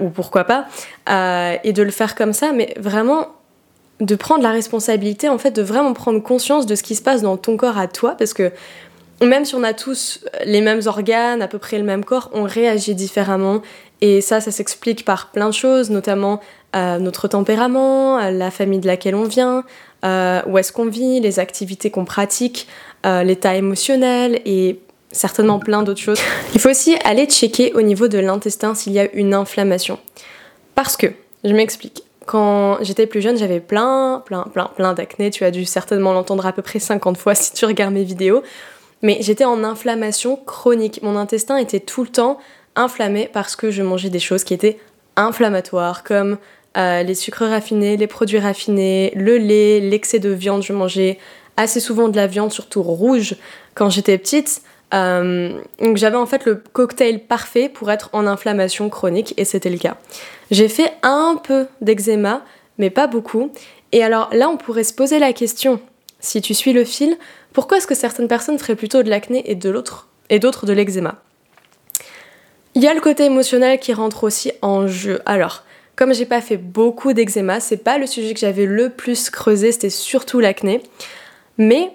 ou 0.00 0.08
pourquoi 0.10 0.44
pas 0.44 0.66
euh, 1.08 1.56
et 1.62 1.72
de 1.72 1.82
le 1.82 1.90
faire 1.90 2.14
comme 2.14 2.32
ça 2.32 2.52
mais 2.52 2.74
vraiment 2.78 3.28
de 4.00 4.14
prendre 4.14 4.42
la 4.42 4.52
responsabilité, 4.52 5.28
en 5.28 5.38
fait, 5.38 5.50
de 5.50 5.62
vraiment 5.62 5.92
prendre 5.92 6.22
conscience 6.22 6.66
de 6.66 6.74
ce 6.74 6.82
qui 6.82 6.94
se 6.94 7.02
passe 7.02 7.22
dans 7.22 7.36
ton 7.36 7.56
corps 7.56 7.78
à 7.78 7.88
toi, 7.88 8.14
parce 8.16 8.32
que 8.32 8.52
même 9.26 9.44
si 9.44 9.54
on 9.54 9.62
a 9.64 9.72
tous 9.72 10.20
les 10.44 10.60
mêmes 10.60 10.80
organes, 10.86 11.42
à 11.42 11.48
peu 11.48 11.58
près 11.58 11.78
le 11.78 11.84
même 11.84 12.04
corps, 12.04 12.30
on 12.32 12.44
réagit 12.44 12.94
différemment. 12.94 13.62
Et 14.00 14.20
ça, 14.20 14.40
ça 14.40 14.50
s'explique 14.50 15.04
par 15.04 15.30
plein 15.32 15.48
de 15.48 15.54
choses, 15.54 15.90
notamment 15.90 16.40
euh, 16.76 16.98
notre 16.98 17.28
tempérament, 17.28 18.18
la 18.30 18.50
famille 18.50 18.78
de 18.78 18.86
laquelle 18.86 19.14
on 19.14 19.24
vient, 19.24 19.64
euh, 20.04 20.40
où 20.46 20.58
est-ce 20.58 20.72
qu'on 20.72 20.86
vit, 20.86 21.20
les 21.20 21.38
activités 21.38 21.90
qu'on 21.90 22.04
pratique, 22.04 22.68
euh, 23.06 23.22
l'état 23.24 23.56
émotionnel 23.56 24.40
et 24.44 24.78
certainement 25.10 25.58
plein 25.58 25.82
d'autres 25.82 26.00
choses. 26.00 26.20
Il 26.54 26.60
faut 26.60 26.70
aussi 26.70 26.96
aller 27.04 27.26
checker 27.26 27.72
au 27.74 27.82
niveau 27.82 28.08
de 28.08 28.18
l'intestin 28.18 28.74
s'il 28.74 28.92
y 28.92 29.00
a 29.00 29.10
une 29.14 29.34
inflammation. 29.34 29.98
Parce 30.74 30.96
que, 30.96 31.06
je 31.42 31.52
m'explique, 31.52 32.02
quand 32.26 32.78
j'étais 32.82 33.06
plus 33.06 33.22
jeune, 33.22 33.36
j'avais 33.36 33.60
plein, 33.60 34.22
plein, 34.26 34.42
plein, 34.42 34.70
plein 34.76 34.92
d'acné. 34.92 35.30
Tu 35.30 35.44
as 35.44 35.50
dû 35.50 35.64
certainement 35.64 36.12
l'entendre 36.12 36.46
à 36.46 36.52
peu 36.52 36.62
près 36.62 36.78
50 36.78 37.16
fois 37.16 37.34
si 37.34 37.54
tu 37.54 37.64
regardes 37.64 37.94
mes 37.94 38.04
vidéos. 38.04 38.42
Mais 39.02 39.18
j'étais 39.20 39.44
en 39.44 39.64
inflammation 39.64 40.36
chronique. 40.36 41.00
Mon 41.02 41.16
intestin 41.16 41.56
était 41.56 41.80
tout 41.80 42.02
le 42.02 42.08
temps 42.08 42.38
inflammé 42.76 43.28
parce 43.32 43.56
que 43.56 43.70
je 43.70 43.82
mangeais 43.82 44.10
des 44.10 44.18
choses 44.18 44.44
qui 44.44 44.54
étaient 44.54 44.78
inflammatoires, 45.16 46.04
comme 46.04 46.38
euh, 46.76 47.02
les 47.02 47.14
sucres 47.14 47.44
raffinés, 47.44 47.96
les 47.96 48.06
produits 48.06 48.38
raffinés, 48.38 49.12
le 49.14 49.36
lait, 49.38 49.80
l'excès 49.80 50.18
de 50.18 50.30
viande. 50.30 50.62
Je 50.62 50.72
mangeais 50.72 51.18
assez 51.56 51.80
souvent 51.80 52.08
de 52.08 52.16
la 52.16 52.26
viande, 52.26 52.52
surtout 52.52 52.82
rouge, 52.82 53.34
quand 53.74 53.90
j'étais 53.90 54.18
petite. 54.18 54.62
Euh, 54.94 55.60
donc 55.80 55.98
j'avais 55.98 56.16
en 56.16 56.24
fait 56.24 56.46
le 56.46 56.54
cocktail 56.72 57.20
parfait 57.20 57.68
pour 57.68 57.90
être 57.90 58.08
en 58.14 58.26
inflammation 58.26 58.88
chronique 58.88 59.34
et 59.36 59.44
c'était 59.44 59.68
le 59.68 59.76
cas. 59.76 59.98
J'ai 60.50 60.68
fait 60.68 60.94
un 61.02 61.38
peu 61.42 61.66
d'eczéma, 61.80 62.42
mais 62.78 62.90
pas 62.90 63.06
beaucoup. 63.06 63.52
Et 63.92 64.02
alors 64.02 64.30
là, 64.32 64.48
on 64.48 64.56
pourrait 64.56 64.84
se 64.84 64.94
poser 64.94 65.18
la 65.18 65.32
question, 65.32 65.80
si 66.20 66.40
tu 66.40 66.54
suis 66.54 66.72
le 66.72 66.84
fil, 66.84 67.18
pourquoi 67.58 67.78
est-ce 67.78 67.88
que 67.88 67.96
certaines 67.96 68.28
personnes 68.28 68.56
feraient 68.56 68.76
plutôt 68.76 69.02
de 69.02 69.10
l'acné 69.10 69.50
et 69.50 69.56
de 69.56 69.68
l'autre 69.68 70.06
et 70.30 70.38
d'autres 70.38 70.64
de 70.64 70.72
l'eczéma? 70.72 71.16
Il 72.76 72.84
y 72.84 72.86
a 72.86 72.94
le 72.94 73.00
côté 73.00 73.24
émotionnel 73.24 73.80
qui 73.80 73.92
rentre 73.92 74.22
aussi 74.22 74.52
en 74.62 74.86
jeu. 74.86 75.20
Alors, 75.26 75.64
comme 75.96 76.14
j'ai 76.14 76.24
pas 76.24 76.40
fait 76.40 76.56
beaucoup 76.56 77.14
d'eczéma, 77.14 77.58
c'est 77.58 77.78
pas 77.78 77.98
le 77.98 78.06
sujet 78.06 78.32
que 78.32 78.38
j'avais 78.38 78.64
le 78.64 78.90
plus 78.90 79.28
creusé, 79.28 79.72
c'était 79.72 79.90
surtout 79.90 80.38
l'acné. 80.38 80.84
Mais 81.56 81.90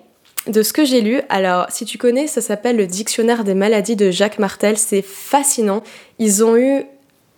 de 0.47 0.63
ce 0.63 0.73
que 0.73 0.83
j'ai 0.83 0.99
lu, 0.99 1.21
alors 1.29 1.67
si 1.69 1.85
tu 1.85 1.97
connais, 1.97 2.27
ça 2.27 2.41
s'appelle 2.41 2.75
le 2.75 2.85
dictionnaire 2.85 3.45
des 3.45 3.53
maladies 3.53 3.95
de 3.95 4.11
Jacques 4.11 4.39
Martel, 4.39 4.77
c'est 4.77 5.01
fascinant. 5.01 5.81
Ils 6.19 6.43
ont 6.43 6.57
eu, 6.57 6.83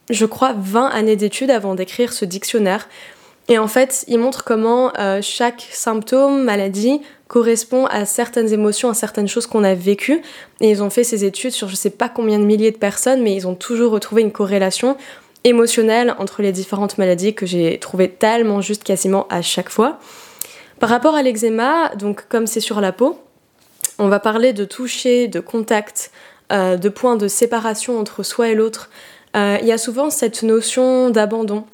je 0.10 0.25
crois, 0.25 0.55
20 0.58 0.88
années 0.88 1.15
d'études 1.15 1.51
avant 1.51 1.75
d'écrire 1.75 2.12
ce 2.12 2.25
dictionnaire. 2.25 2.89
Et 3.50 3.60
en 3.60 3.67
fait, 3.67 4.03
ils 4.08 4.17
montrent 4.17 4.44
comment 4.44 4.91
euh, 4.98 5.20
chaque 5.22 5.67
symptôme, 5.72 6.44
maladie, 6.44 7.01
correspond 7.27 7.86
à 7.88 8.05
certaines 8.05 8.53
émotions, 8.53 8.89
à 8.89 8.94
certaines 8.94 9.27
choses 9.27 9.48
qu'on 9.48 9.63
a 9.63 9.74
vécues. 9.74 10.22
Et 10.62 10.70
ils 10.70 10.84
ont 10.84 10.89
fait 10.89 11.03
ces 11.03 11.25
études 11.25 11.51
sur 11.51 11.67
je 11.67 11.75
sais 11.75 11.89
pas 11.89 12.10
combien 12.10 12.39
de 12.39 12.46
milliers 12.46 12.72
de 12.72 12.77
personnes, 12.77 13.22
mais 13.22 13.34
ils 13.36 13.48
ont 13.48 13.55
toujours 13.55 13.91
retrouvé 13.91 14.22
une 14.22 14.32
corrélation 14.32 14.98
émotionnelle 15.44 16.15
entre 16.17 16.41
les 16.41 16.51
différentes 16.51 16.98
maladies 16.98 17.34
que 17.34 17.46
j'ai 17.46 17.79
trouvé 17.79 18.10
tellement 18.10 18.62
juste 18.62 18.84
quasiment 18.84 19.27
à 19.29 19.41
chaque 19.41 19.70
fois. 19.70 20.00
Par 20.79 20.89
rapport 20.89 21.15
à 21.15 21.22
l'eczéma, 21.22 21.89
donc 21.96 22.27
comme 22.27 22.48
c'est 22.48 22.60
sur 22.60 22.82
la 22.82 22.91
peau, 22.91 23.20
on 23.98 24.08
va 24.08 24.20
parler 24.20 24.53
de 24.53 24.65
toucher, 24.65 25.27
de 25.27 25.39
contact, 25.39 26.12
de 26.50 26.89
points 26.89 27.15
de 27.15 27.27
séparation 27.27 28.00
entre 28.00 28.24
soi 28.24 28.50
et 28.50 28.55
l'autre, 28.55 28.89
il 29.36 29.65
y 29.65 29.72
a 29.72 29.77
souvent 29.77 30.10
cette 30.10 30.44
notion 30.44 31.10
d'abandon. 31.12 31.65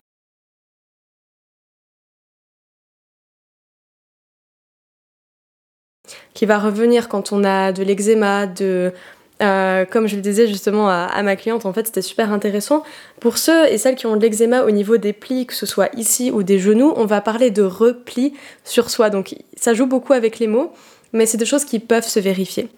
Qui 6.33 6.45
va 6.45 6.59
revenir 6.59 7.09
quand 7.09 7.31
on 7.31 7.43
a 7.43 7.71
de 7.71 7.83
l'eczéma, 7.83 8.47
de 8.47 8.93
euh, 9.41 9.85
comme 9.85 10.07
je 10.07 10.15
le 10.15 10.21
disais 10.21 10.47
justement 10.47 10.87
à, 10.89 11.21
ma 11.23 11.35
cliente, 11.35 11.65
en 11.65 11.73
fait, 11.73 11.87
c'était 11.87 12.03
super 12.03 12.31
intéressant. 12.31 12.83
Pour 13.19 13.37
ceux 13.37 13.67
et 13.67 13.77
celles 13.77 13.95
qui 13.95 14.05
ont 14.05 14.15
de 14.15 14.21
l'eczéma 14.21 14.63
au 14.63 14.71
niveau 14.71 14.97
des 14.97 15.13
plis, 15.13 15.47
que 15.47 15.53
ce 15.53 15.65
soit 15.65 15.89
ici 15.95 16.31
ou 16.31 16.43
des 16.43 16.59
genoux, 16.59 16.93
on 16.95 17.05
va 17.05 17.21
parler 17.21 17.49
de 17.49 17.63
repli 17.63 18.33
sur 18.63 18.89
soi. 18.89 19.09
Donc 19.09 19.35
ça 19.57 19.73
joue 19.73 19.87
beaucoup 19.87 20.13
avec 20.13 20.39
les 20.39 20.47
mots, 20.47 20.71
mais 21.13 21.25
c'est 21.25 21.37
des 21.37 21.45
choses 21.45 21.65
qui 21.65 21.79
peuvent 21.79 22.07
se 22.07 22.19
vérifier. 22.19 22.69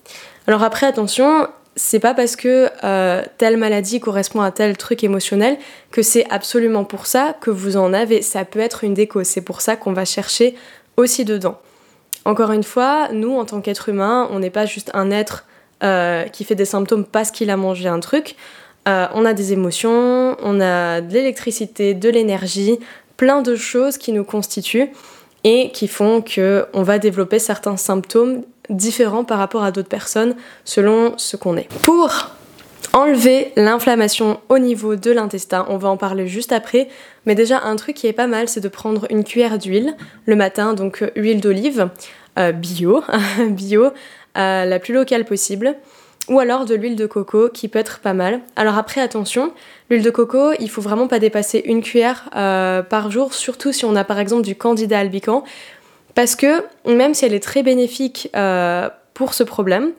Alors 0.47 0.63
après, 0.63 0.85
attention, 0.85 1.47
c'est 1.75 1.99
pas 1.99 2.13
parce 2.13 2.35
que 2.35 2.69
euh, 2.83 3.23
telle 3.37 3.57
maladie 3.57 3.99
correspond 3.99 4.41
à 4.41 4.51
tel 4.51 4.77
truc 4.77 5.03
émotionnel 5.03 5.57
que 5.91 6.01
c'est 6.01 6.25
absolument 6.29 6.85
pour 6.85 7.07
ça 7.07 7.35
que 7.41 7.49
vous 7.49 7.75
en 7.75 7.93
avez. 7.93 8.21
Ça 8.21 8.45
peut 8.45 8.59
être 8.59 8.83
une 8.85 8.93
déco. 8.93 9.23
C'est 9.23 9.41
pour 9.41 9.59
ça 9.59 9.75
qu'on 9.75 9.93
va 9.93 10.05
chercher 10.05 10.55
aussi 10.95 11.25
dedans. 11.25 11.59
Encore 12.25 12.51
une 12.51 12.63
fois, 12.63 13.09
nous, 13.11 13.37
en 13.37 13.45
tant 13.45 13.61
qu'être 13.61 13.89
humain, 13.89 14.27
on 14.31 14.39
n'est 14.39 14.49
pas 14.49 14.65
juste 14.65 14.91
un 14.93 15.11
être 15.11 15.45
euh, 15.83 16.23
qui 16.25 16.45
fait 16.45 16.55
des 16.55 16.65
symptômes 16.65 17.05
parce 17.05 17.31
qu'il 17.31 17.49
a 17.49 17.57
mangé 17.57 17.87
un 17.87 17.99
truc. 17.99 18.35
Euh, 18.87 19.07
on 19.13 19.25
a 19.25 19.33
des 19.33 19.53
émotions, 19.53 20.37
on 20.41 20.61
a 20.61 21.01
de 21.01 21.13
l'électricité, 21.13 21.93
de 21.93 22.09
l'énergie, 22.09 22.79
plein 23.17 23.41
de 23.41 23.55
choses 23.55 23.97
qui 23.97 24.11
nous 24.11 24.23
constituent 24.23 24.89
et 25.43 25.71
qui 25.71 25.87
font 25.87 26.21
que 26.21 26.65
on 26.73 26.83
va 26.83 26.99
développer 26.99 27.39
certains 27.39 27.77
symptômes 27.77 28.43
différents 28.69 29.25
par 29.25 29.37
rapport 29.37 29.63
à 29.63 29.71
d'autres 29.71 29.89
personnes 29.89 30.35
selon 30.63 31.13
ce 31.17 31.35
qu'on 31.35 31.57
est. 31.57 31.67
Pour 31.81 32.31
enlever 32.93 33.51
l'inflammation 33.55 34.39
au 34.49 34.59
niveau 34.59 34.95
de 34.95 35.11
l'intestin, 35.11 35.65
on 35.69 35.77
va 35.77 35.89
en 35.89 35.97
parler 35.97 36.27
juste 36.27 36.51
après, 36.51 36.87
mais 37.25 37.35
déjà 37.35 37.61
un 37.63 37.75
truc 37.75 37.95
qui 37.95 38.07
est 38.07 38.13
pas 38.13 38.27
mal, 38.27 38.47
c'est 38.47 38.61
de 38.61 38.69
prendre 38.69 39.07
une 39.09 39.23
cuillère 39.23 39.57
d'huile 39.57 39.95
le 40.25 40.35
matin, 40.35 40.73
donc 40.73 41.01
euh, 41.01 41.09
huile 41.15 41.41
d'olive 41.41 41.89
bio, 42.55 43.03
bio, 43.49 43.91
euh, 44.37 44.65
la 44.65 44.79
plus 44.79 44.93
locale 44.93 45.25
possible, 45.25 45.75
ou 46.29 46.39
alors 46.39 46.65
de 46.65 46.75
l'huile 46.75 46.95
de 46.95 47.05
coco 47.05 47.49
qui 47.49 47.67
peut 47.67 47.79
être 47.79 47.99
pas 47.99 48.13
mal. 48.13 48.41
Alors 48.55 48.77
après 48.77 49.01
attention, 49.01 49.53
l'huile 49.89 50.03
de 50.03 50.09
coco, 50.09 50.53
il 50.59 50.69
faut 50.69 50.81
vraiment 50.81 51.07
pas 51.07 51.19
dépasser 51.19 51.61
une 51.65 51.81
cuillère 51.81 52.29
euh, 52.35 52.81
par 52.81 53.11
jour, 53.11 53.33
surtout 53.33 53.71
si 53.71 53.85
on 53.85 53.95
a 53.95 54.03
par 54.03 54.19
exemple 54.19 54.43
du 54.43 54.55
candida 54.55 54.99
albicans, 54.99 55.43
parce 56.15 56.35
que 56.35 56.63
même 56.85 57.13
si 57.13 57.25
elle 57.25 57.33
est 57.33 57.43
très 57.43 57.63
bénéfique 57.63 58.29
euh, 58.35 58.89
pour 59.13 59.33
ce 59.33 59.43
problème, 59.43 59.91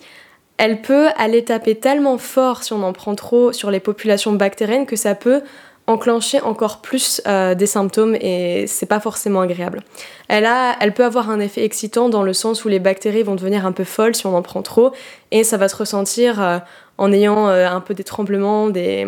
elle 0.56 0.82
peut 0.82 1.08
aller 1.16 1.44
taper 1.44 1.74
tellement 1.74 2.18
fort 2.18 2.62
si 2.62 2.72
on 2.72 2.82
en 2.82 2.92
prend 2.92 3.14
trop 3.14 3.52
sur 3.52 3.70
les 3.70 3.80
populations 3.80 4.32
bactériennes 4.32 4.86
que 4.86 4.96
ça 4.96 5.14
peut 5.14 5.42
enclencher 5.86 6.40
encore 6.40 6.80
plus 6.80 7.20
euh, 7.26 7.54
des 7.54 7.66
symptômes 7.66 8.14
et 8.14 8.64
c'est 8.66 8.86
pas 8.86 9.00
forcément 9.00 9.40
agréable. 9.40 9.82
Elle, 10.28 10.46
a, 10.46 10.76
elle 10.80 10.94
peut 10.94 11.04
avoir 11.04 11.28
un 11.30 11.40
effet 11.40 11.62
excitant 11.64 12.08
dans 12.08 12.22
le 12.22 12.32
sens 12.32 12.64
où 12.64 12.68
les 12.68 12.78
bactéries 12.78 13.22
vont 13.22 13.34
devenir 13.34 13.66
un 13.66 13.72
peu 13.72 13.84
folles 13.84 14.14
si 14.14 14.26
on 14.26 14.34
en 14.34 14.42
prend 14.42 14.62
trop 14.62 14.92
et 15.30 15.44
ça 15.44 15.58
va 15.58 15.68
se 15.68 15.76
ressentir 15.76 16.40
euh, 16.40 16.58
en 16.96 17.12
ayant 17.12 17.48
euh, 17.48 17.68
un 17.68 17.80
peu 17.80 17.92
des 17.92 18.04
tremblements, 18.04 18.70
des, 18.70 19.06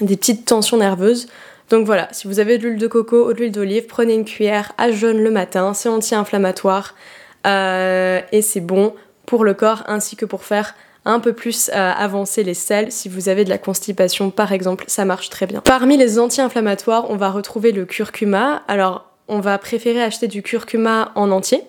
des 0.00 0.16
petites 0.16 0.44
tensions 0.44 0.76
nerveuses. 0.76 1.26
Donc 1.70 1.84
voilà, 1.84 2.08
si 2.12 2.28
vous 2.28 2.38
avez 2.38 2.58
de 2.58 2.68
l'huile 2.68 2.78
de 2.78 2.86
coco 2.86 3.28
ou 3.28 3.32
de 3.32 3.38
l'huile 3.38 3.52
d'olive, 3.52 3.86
prenez 3.86 4.14
une 4.14 4.24
cuillère 4.24 4.72
à 4.78 4.92
jeûne 4.92 5.20
le 5.20 5.30
matin, 5.30 5.74
c'est 5.74 5.88
anti-inflammatoire 5.88 6.94
et 7.44 8.42
c'est 8.42 8.60
bon 8.60 8.94
pour 9.28 9.44
le 9.44 9.52
corps 9.52 9.84
ainsi 9.88 10.16
que 10.16 10.24
pour 10.24 10.42
faire 10.42 10.74
un 11.04 11.20
peu 11.20 11.34
plus 11.34 11.68
euh, 11.68 11.92
avancer 11.92 12.42
les 12.42 12.54
sels. 12.54 12.90
Si 12.90 13.10
vous 13.10 13.28
avez 13.28 13.44
de 13.44 13.50
la 13.50 13.58
constipation 13.58 14.30
par 14.30 14.52
exemple, 14.52 14.84
ça 14.88 15.04
marche 15.04 15.28
très 15.28 15.46
bien. 15.46 15.60
Parmi 15.60 15.98
les 15.98 16.18
anti-inflammatoires, 16.18 17.10
on 17.10 17.16
va 17.16 17.30
retrouver 17.30 17.72
le 17.72 17.84
curcuma. 17.84 18.62
Alors, 18.68 19.04
on 19.28 19.40
va 19.40 19.58
préférer 19.58 20.02
acheter 20.02 20.28
du 20.28 20.42
curcuma 20.42 21.12
en 21.14 21.30
entier. 21.30 21.62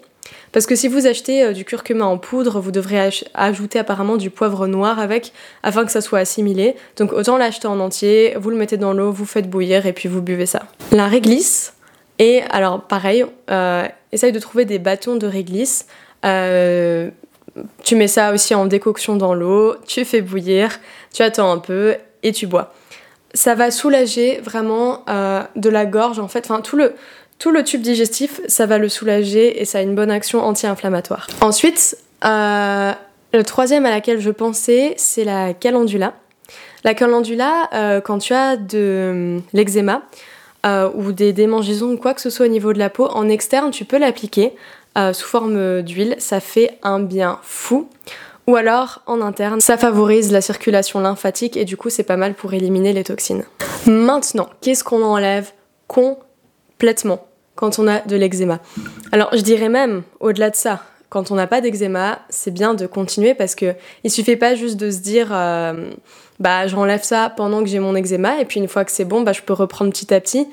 Parce 0.54 0.66
que 0.66 0.75
si 0.75 0.88
vous 0.88 1.06
achetez 1.06 1.44
euh, 1.44 1.51
du 1.51 1.66
curcuma 1.66 2.06
en 2.06 2.18
poudre, 2.18 2.62
vous 2.62 2.72
devrez 2.72 3.12
ajouter 3.34 3.78
apparemment 3.78 4.16
du 4.16 4.30
poivre 4.30 4.66
noir 4.66 4.98
avec 4.98 5.34
afin 5.62 5.84
que 5.84 5.92
ça 5.92 6.00
soit 6.00 6.20
assimilé. 6.20 6.78
Donc 6.96 7.12
autant 7.12 7.38
l'acheter 7.38 7.68
en 7.68 7.82
entier, 7.82 8.36
vous 8.39 8.51
le 8.51 8.56
mettez 8.56 8.78
dans 8.78 8.94
l'eau, 8.94 9.12
vous 9.12 9.25
faites 9.25 9.50
bouillir 9.50 9.86
et 9.86 9.92
puis 9.92 10.08
vous 10.08 10.22
buvez 10.22 10.46
ça. 10.46 10.63
La 10.94 11.08
réglisse, 11.08 11.74
et 12.20 12.42
alors 12.51 12.84
pareil, 12.84 13.25
euh, 13.51 13.86
essaye 14.13 14.32
de 14.32 14.39
trouver 14.39 14.63
des 14.63 14.80
bâtons 14.80 15.18
de 15.18 15.28
réglisse. 15.28 15.88
Tu 17.84 17.96
mets 17.96 18.08
ça 18.08 18.34
aussi 18.34 18.56
en 18.56 18.66
décoction 18.66 19.16
dans 19.16 19.34
l'eau, 19.34 19.75
tu 19.88 20.06
fais 20.06 20.22
bouillir, 20.22 20.80
tu 21.13 21.22
attends 21.22 21.51
un 21.51 21.58
peu 21.58 21.96
et 22.24 22.32
tu 22.32 22.48
bois. 22.48 22.74
Ça 23.34 23.56
va 23.56 23.72
soulager 23.72 24.39
vraiment 24.44 25.04
euh, 25.10 25.44
de 25.56 25.70
la 25.70 25.86
gorge 25.86 26.20
en 26.20 26.28
fait, 26.28 26.46
enfin 26.46 26.62
tout 26.62 26.75
le, 26.75 26.94
tout 27.38 27.51
le 27.51 27.63
tube 27.63 27.82
digestif, 27.82 28.42
ça 28.48 28.66
va 28.66 28.78
le 28.78 28.89
soulager 28.89 29.62
et 29.62 29.66
ça 29.66 29.80
a 29.80 29.82
une 29.82 29.96
bonne 29.96 30.12
action 30.12 30.44
anti-inflammatoire. 30.44 31.28
Ensuite, 31.42 31.98
euh, 32.25 32.92
le 33.34 33.44
troisième 33.44 33.86
à 33.86 33.92
laquelle 33.92 34.20
je 34.20 34.32
pensais, 34.32 34.94
c'est 34.98 35.24
la 35.24 35.54
calendula. 35.54 36.13
La 36.84 36.94
calendula, 36.94 37.70
euh, 37.74 38.01
quand 38.01 38.18
tu 38.20 38.34
as 38.34 38.58
de 38.58 39.39
l'eczéma 39.54 40.01
ou 40.96 41.13
des 41.13 41.32
démangeaisons 41.32 41.94
ou 41.94 41.98
quoi 41.98 42.13
que 42.13 42.22
ce 42.22 42.30
soit 42.30 42.46
au 42.46 42.50
niveau 42.50 42.74
de 42.74 42.80
la 42.80 42.89
peau, 42.89 43.08
en 43.08 43.30
externe, 43.30 43.72
tu 43.72 43.86
peux 43.86 43.98
l'appliquer. 43.98 44.54
Euh, 44.98 45.13
sous 45.13 45.27
forme 45.27 45.81
d'huile, 45.81 46.15
ça 46.17 46.39
fait 46.39 46.77
un 46.84 47.00
bien 47.00 47.39
fou. 47.43 47.89
Ou 48.48 48.55
alors 48.55 49.03
en 49.05 49.22
interne, 49.22 49.62
ça 49.62 49.77
favorise 49.77 50.31
la 50.31 50.41
circulation 50.41 51.00
lymphatique 51.00 51.55
et 51.55 51.65
du 51.65 51.77
coup 51.77 51.91
c'est 51.91 52.01
pas 52.01 52.17
mal 52.17 52.34
pour 52.34 52.51
éliminer 52.55 52.93
les 52.93 53.03
toxines. 53.03 53.43
Maintenant, 53.86 54.50
qu'est-ce 54.62 54.84
qu'on 54.84 55.03
enlève 55.03 55.51
complètement 55.88 57.27
quand 57.53 57.77
on 57.77 57.88
a 57.88 58.00
de 58.00 58.15
l'eczéma? 58.15 58.60
Alors 59.12 59.29
je 59.34 59.41
dirais 59.41 59.69
même 59.69 60.01
au-delà 60.19 60.50
de 60.50 60.55
ça, 60.55 60.81
quand 61.10 61.29
on 61.29 61.36
n'a 61.36 61.46
pas 61.46 61.62
d'eczéma, 61.62 62.19
c'est 62.29 62.50
bien 62.50 62.74
de 62.74 62.88
continuer 62.88 63.36
parce 63.36 63.53
que 63.53 63.75
il 64.03 64.10
suffit 64.10 64.36
pas 64.36 64.55
juste 64.55 64.77
de 64.77 64.89
se 64.89 64.98
dire 64.98 65.29
euh, 65.31 65.91
bah 66.39 66.65
j'enlève 66.65 67.03
ça 67.03 67.31
pendant 67.36 67.62
que 67.62 67.69
j'ai 67.69 67.79
mon 67.79 67.96
eczéma 67.96 68.41
et 68.41 68.46
puis 68.46 68.60
une 68.60 68.67
fois 68.67 68.84
que 68.84 68.91
c'est 68.91 69.05
bon, 69.05 69.22
bah 69.22 69.34
je 69.34 69.41
peux 69.43 69.53
reprendre 69.53 69.91
petit 69.91 70.12
à 70.12 70.19
petit. 70.19 70.48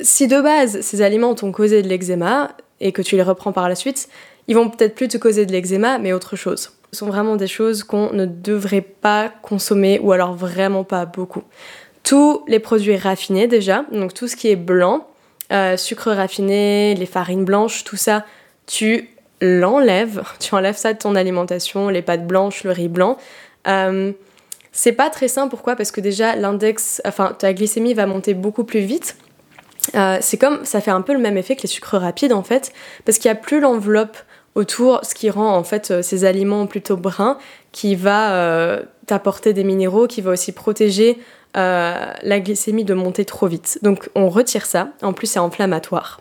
Si 0.00 0.28
de 0.28 0.40
base 0.40 0.80
ces 0.80 1.02
aliments 1.02 1.34
t'ont 1.34 1.50
causé 1.50 1.82
de 1.82 1.88
l'eczéma, 1.88 2.52
et 2.80 2.92
que 2.92 3.02
tu 3.02 3.16
les 3.16 3.22
reprends 3.22 3.52
par 3.52 3.68
la 3.68 3.74
suite, 3.74 4.08
ils 4.48 4.54
vont 4.54 4.68
peut-être 4.68 4.94
plus 4.94 5.08
te 5.08 5.16
causer 5.16 5.46
de 5.46 5.52
l'eczéma, 5.52 5.98
mais 5.98 6.12
autre 6.12 6.36
chose. 6.36 6.70
Ce 6.92 6.98
sont 6.98 7.06
vraiment 7.06 7.36
des 7.36 7.46
choses 7.46 7.82
qu'on 7.82 8.12
ne 8.12 8.26
devrait 8.26 8.80
pas 8.80 9.32
consommer 9.42 9.98
ou 9.98 10.12
alors 10.12 10.34
vraiment 10.34 10.84
pas 10.84 11.04
beaucoup. 11.04 11.42
Tous 12.04 12.44
les 12.46 12.60
produits 12.60 12.96
raffinés 12.96 13.48
déjà, 13.48 13.84
donc 13.90 14.14
tout 14.14 14.28
ce 14.28 14.36
qui 14.36 14.48
est 14.48 14.56
blanc, 14.56 15.08
euh, 15.52 15.76
sucre 15.76 16.12
raffiné, 16.12 16.94
les 16.94 17.06
farines 17.06 17.44
blanches, 17.44 17.84
tout 17.84 17.96
ça, 17.96 18.24
tu 18.66 19.10
l'enlèves, 19.40 20.22
tu 20.40 20.54
enlèves 20.54 20.76
ça 20.76 20.92
de 20.92 20.98
ton 20.98 21.16
alimentation, 21.16 21.88
les 21.88 22.02
pâtes 22.02 22.26
blanches, 22.26 22.64
le 22.64 22.70
riz 22.70 22.88
blanc. 22.88 23.16
Euh, 23.66 24.12
c'est 24.70 24.92
pas 24.92 25.10
très 25.10 25.26
sain, 25.26 25.48
pourquoi? 25.48 25.74
Parce 25.74 25.90
que 25.90 26.00
déjà 26.00 26.36
l'index, 26.36 27.00
enfin 27.04 27.34
ta 27.36 27.52
glycémie 27.52 27.94
va 27.94 28.06
monter 28.06 28.34
beaucoup 28.34 28.64
plus 28.64 28.80
vite 28.80 29.16
euh, 29.94 30.18
c'est 30.20 30.36
comme, 30.36 30.64
ça 30.64 30.80
fait 30.80 30.90
un 30.90 31.00
peu 31.00 31.12
le 31.12 31.18
même 31.18 31.36
effet 31.36 31.56
que 31.56 31.62
les 31.62 31.68
sucres 31.68 31.96
rapides 31.96 32.32
en 32.32 32.42
fait, 32.42 32.72
parce 33.04 33.18
qu'il 33.18 33.30
n'y 33.30 33.36
a 33.36 33.40
plus 33.40 33.60
l'enveloppe 33.60 34.16
autour, 34.54 35.00
ce 35.04 35.14
qui 35.14 35.30
rend 35.30 35.54
en 35.54 35.64
fait 35.64 35.90
euh, 35.90 36.02
ces 36.02 36.24
aliments 36.24 36.66
plutôt 36.66 36.96
bruns, 36.96 37.38
qui 37.72 37.94
va 37.94 38.32
euh, 38.34 38.82
t'apporter 39.06 39.52
des 39.52 39.64
minéraux, 39.64 40.06
qui 40.06 40.20
va 40.20 40.32
aussi 40.32 40.52
protéger 40.52 41.18
la 41.54 42.38
glycémie 42.40 42.84
de 42.84 42.92
monter 42.92 43.24
trop 43.24 43.46
vite. 43.46 43.78
Donc 43.80 44.10
on 44.14 44.28
retire 44.28 44.66
ça, 44.66 44.90
en 45.00 45.14
plus 45.14 45.26
c'est 45.26 45.38
inflammatoire. 45.38 46.20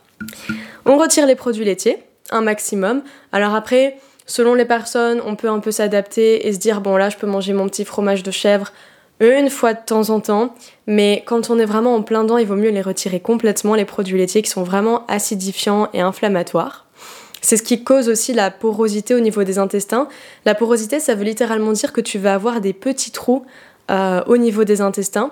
On 0.85 0.97
retire 0.97 1.27
les 1.27 1.35
produits 1.35 1.65
laitiers, 1.65 2.01
un 2.31 2.39
maximum. 2.39 3.03
Alors 3.33 3.53
après, 3.53 3.97
selon 4.27 4.53
les 4.53 4.63
personnes, 4.63 5.21
on 5.25 5.35
peut 5.35 5.49
un 5.49 5.59
peu 5.59 5.71
s'adapter 5.71 6.47
et 6.47 6.53
se 6.53 6.57
dire 6.57 6.79
bon 6.79 6.95
là 6.95 7.09
je 7.09 7.17
peux 7.17 7.27
manger 7.27 7.51
mon 7.51 7.67
petit 7.67 7.83
fromage 7.83 8.23
de 8.23 8.31
chèvre 8.31 8.71
une 9.19 9.49
fois 9.49 9.73
de 9.73 9.79
temps 9.85 10.09
en 10.09 10.19
temps, 10.19 10.55
mais 10.87 11.23
quand 11.25 11.49
on 11.49 11.57
est 11.57 11.65
vraiment 11.65 11.95
en 11.95 12.01
plein 12.01 12.23
dent, 12.23 12.37
il 12.37 12.47
vaut 12.47 12.55
mieux 12.55 12.69
les 12.69 12.81
retirer 12.81 13.19
complètement, 13.19 13.75
les 13.75 13.85
produits 13.85 14.17
laitiers 14.17 14.41
qui 14.41 14.49
sont 14.49 14.63
vraiment 14.63 15.05
acidifiants 15.07 15.87
et 15.93 16.01
inflammatoires. 16.01 16.85
C'est 17.41 17.57
ce 17.57 17.63
qui 17.63 17.83
cause 17.83 18.09
aussi 18.09 18.33
la 18.33 18.49
porosité 18.49 19.13
au 19.13 19.19
niveau 19.19 19.43
des 19.43 19.59
intestins. 19.59 20.09
La 20.45 20.55
porosité, 20.55 20.99
ça 20.99 21.15
veut 21.15 21.23
littéralement 21.23 21.71
dire 21.73 21.93
que 21.93 22.01
tu 22.01 22.17
vas 22.17 22.33
avoir 22.33 22.59
des 22.59 22.73
petits 22.73 23.11
trous 23.11 23.45
euh, 23.91 24.23
au 24.25 24.37
niveau 24.37 24.63
des 24.63 24.81
intestins 24.81 25.31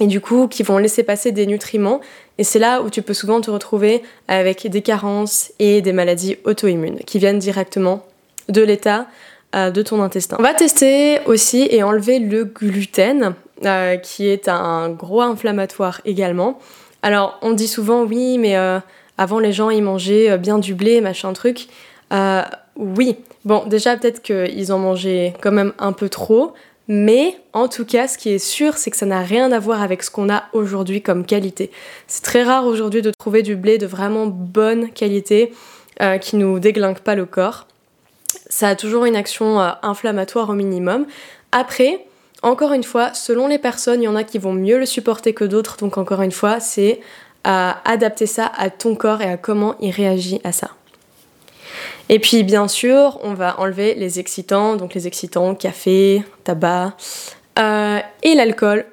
et 0.00 0.06
du 0.06 0.20
coup 0.20 0.48
qui 0.48 0.62
vont 0.62 0.78
laisser 0.78 1.02
passer 1.02 1.32
des 1.32 1.46
nutriments. 1.46 2.00
Et 2.38 2.44
c'est 2.44 2.58
là 2.58 2.82
où 2.82 2.90
tu 2.90 3.02
peux 3.02 3.14
souvent 3.14 3.40
te 3.40 3.50
retrouver 3.50 4.02
avec 4.26 4.66
des 4.66 4.82
carences 4.82 5.52
et 5.58 5.82
des 5.82 5.92
maladies 5.92 6.38
auto-immunes 6.44 7.00
qui 7.00 7.18
viennent 7.18 7.38
directement 7.38 8.06
de 8.48 8.62
l'état 8.62 9.06
de 9.54 9.82
ton 9.82 10.02
intestin. 10.02 10.36
On 10.38 10.42
va 10.42 10.54
tester 10.54 11.20
aussi 11.26 11.68
et 11.70 11.82
enlever 11.82 12.18
le 12.18 12.44
gluten, 12.44 13.34
euh, 13.64 13.96
qui 13.96 14.26
est 14.26 14.48
un 14.48 14.90
gros 14.90 15.20
inflammatoire 15.22 16.00
également. 16.04 16.58
Alors 17.02 17.38
on 17.40 17.52
dit 17.52 17.68
souvent 17.68 18.02
oui, 18.02 18.36
mais 18.36 18.56
euh, 18.56 18.80
avant 19.16 19.38
les 19.38 19.52
gens 19.52 19.70
ils 19.70 19.82
mangeaient 19.82 20.30
euh, 20.30 20.36
bien 20.38 20.58
du 20.58 20.74
blé, 20.74 21.00
machin 21.00 21.32
truc. 21.32 21.68
oui, 22.76 23.16
bon 23.44 23.64
déjà 23.66 23.96
peut-être 23.96 24.22
qu'ils 24.22 24.72
en 24.72 24.78
mangeaient 24.78 25.34
quand 25.40 25.52
même 25.52 25.72
un 25.78 25.92
peu 25.92 26.08
trop, 26.08 26.52
Mais 26.88 27.36
en 27.52 27.68
tout 27.68 27.86
cas, 27.86 28.08
ce 28.08 28.18
qui 28.18 28.30
est 28.30 28.38
sûr, 28.38 28.76
c'est 28.76 28.90
que 28.90 28.96
ça 28.96 29.06
n'a 29.06 29.20
rien 29.20 29.52
à 29.52 29.58
voir 29.58 29.80
avec 29.80 30.02
ce 30.02 30.10
qu'on 30.10 30.28
a 30.28 30.44
aujourd'hui 30.52 31.00
comme 31.00 31.24
qualité. 31.24 31.70
C'est 32.08 32.24
très 32.24 32.42
rare 32.42 32.66
aujourd'hui 32.66 33.00
de 33.02 33.10
trouver 33.10 33.42
du 33.42 33.56
blé 33.56 33.78
de 33.78 33.86
vraiment 33.86 34.26
bonne 34.26 34.90
qualité 34.90 35.52
euh, 36.02 36.18
qui 36.18 36.36
nous 36.36 36.58
déglingue 36.58 36.98
pas 36.98 37.14
le 37.14 37.24
corps. 37.24 37.66
Ça 38.54 38.68
a 38.68 38.76
toujours 38.76 39.04
une 39.04 39.16
action 39.16 39.60
euh, 39.60 39.70
inflammatoire 39.82 40.48
au 40.48 40.52
minimum. 40.52 41.06
Après, 41.50 42.06
encore 42.44 42.72
une 42.72 42.84
fois, 42.84 43.12
selon 43.12 43.48
les 43.48 43.58
personnes, 43.58 44.00
il 44.00 44.04
y 44.04 44.08
en 44.08 44.14
a 44.14 44.22
qui 44.22 44.38
vont 44.38 44.52
mieux 44.52 44.78
le 44.78 44.86
supporter 44.86 45.34
que 45.34 45.42
d'autres. 45.42 45.76
Donc 45.76 45.98
encore 45.98 46.22
une 46.22 46.30
fois, 46.30 46.60
c'est 46.60 47.00
à 47.42 47.80
adapter 47.84 48.26
ça 48.26 48.52
à 48.56 48.70
ton 48.70 48.94
corps 48.94 49.22
et 49.22 49.28
à 49.28 49.36
comment 49.36 49.74
il 49.80 49.90
réagit 49.90 50.40
à 50.44 50.52
ça. 50.52 50.70
Et 52.08 52.20
puis 52.20 52.44
bien 52.44 52.68
sûr, 52.68 53.18
on 53.24 53.34
va 53.34 53.58
enlever 53.58 53.96
les 53.96 54.20
excitants, 54.20 54.76
donc 54.76 54.94
les 54.94 55.08
excitants, 55.08 55.56
café, 55.56 56.22
tabac 56.44 56.92
euh, 57.58 57.98
et 58.22 58.36
l'alcool 58.36 58.86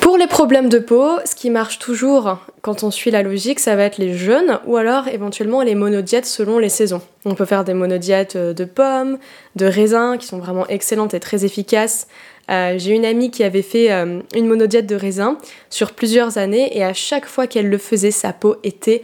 Pour 0.00 0.18
les 0.18 0.26
problèmes 0.26 0.68
de 0.68 0.78
peau, 0.78 1.06
ce 1.24 1.36
qui 1.36 1.50
marche 1.50 1.78
toujours 1.78 2.38
quand 2.62 2.82
on 2.82 2.90
suit 2.90 3.10
la 3.10 3.22
logique, 3.22 3.60
ça 3.60 3.76
va 3.76 3.84
être 3.84 3.98
les 3.98 4.14
jeûnes 4.14 4.58
ou 4.66 4.76
alors 4.76 5.06
éventuellement 5.06 5.62
les 5.62 5.74
monodiètes 5.74 6.26
selon 6.26 6.58
les 6.58 6.68
saisons. 6.68 7.00
On 7.24 7.34
peut 7.34 7.44
faire 7.44 7.64
des 7.64 7.74
monodiètes 7.74 8.36
de 8.36 8.64
pommes, 8.64 9.18
de 9.54 9.66
raisins 9.66 10.16
qui 10.18 10.26
sont 10.26 10.38
vraiment 10.38 10.66
excellentes 10.66 11.14
et 11.14 11.20
très 11.20 11.44
efficaces. 11.44 12.08
Euh, 12.50 12.74
j'ai 12.78 12.92
une 12.92 13.04
amie 13.04 13.30
qui 13.30 13.44
avait 13.44 13.62
fait 13.62 13.92
euh, 13.92 14.20
une 14.34 14.46
monodiète 14.46 14.86
de 14.86 14.96
raisins 14.96 15.36
sur 15.68 15.92
plusieurs 15.92 16.36
années 16.36 16.76
et 16.76 16.82
à 16.82 16.92
chaque 16.92 17.26
fois 17.26 17.46
qu'elle 17.46 17.68
le 17.68 17.78
faisait, 17.78 18.10
sa 18.10 18.32
peau 18.32 18.56
était 18.64 19.02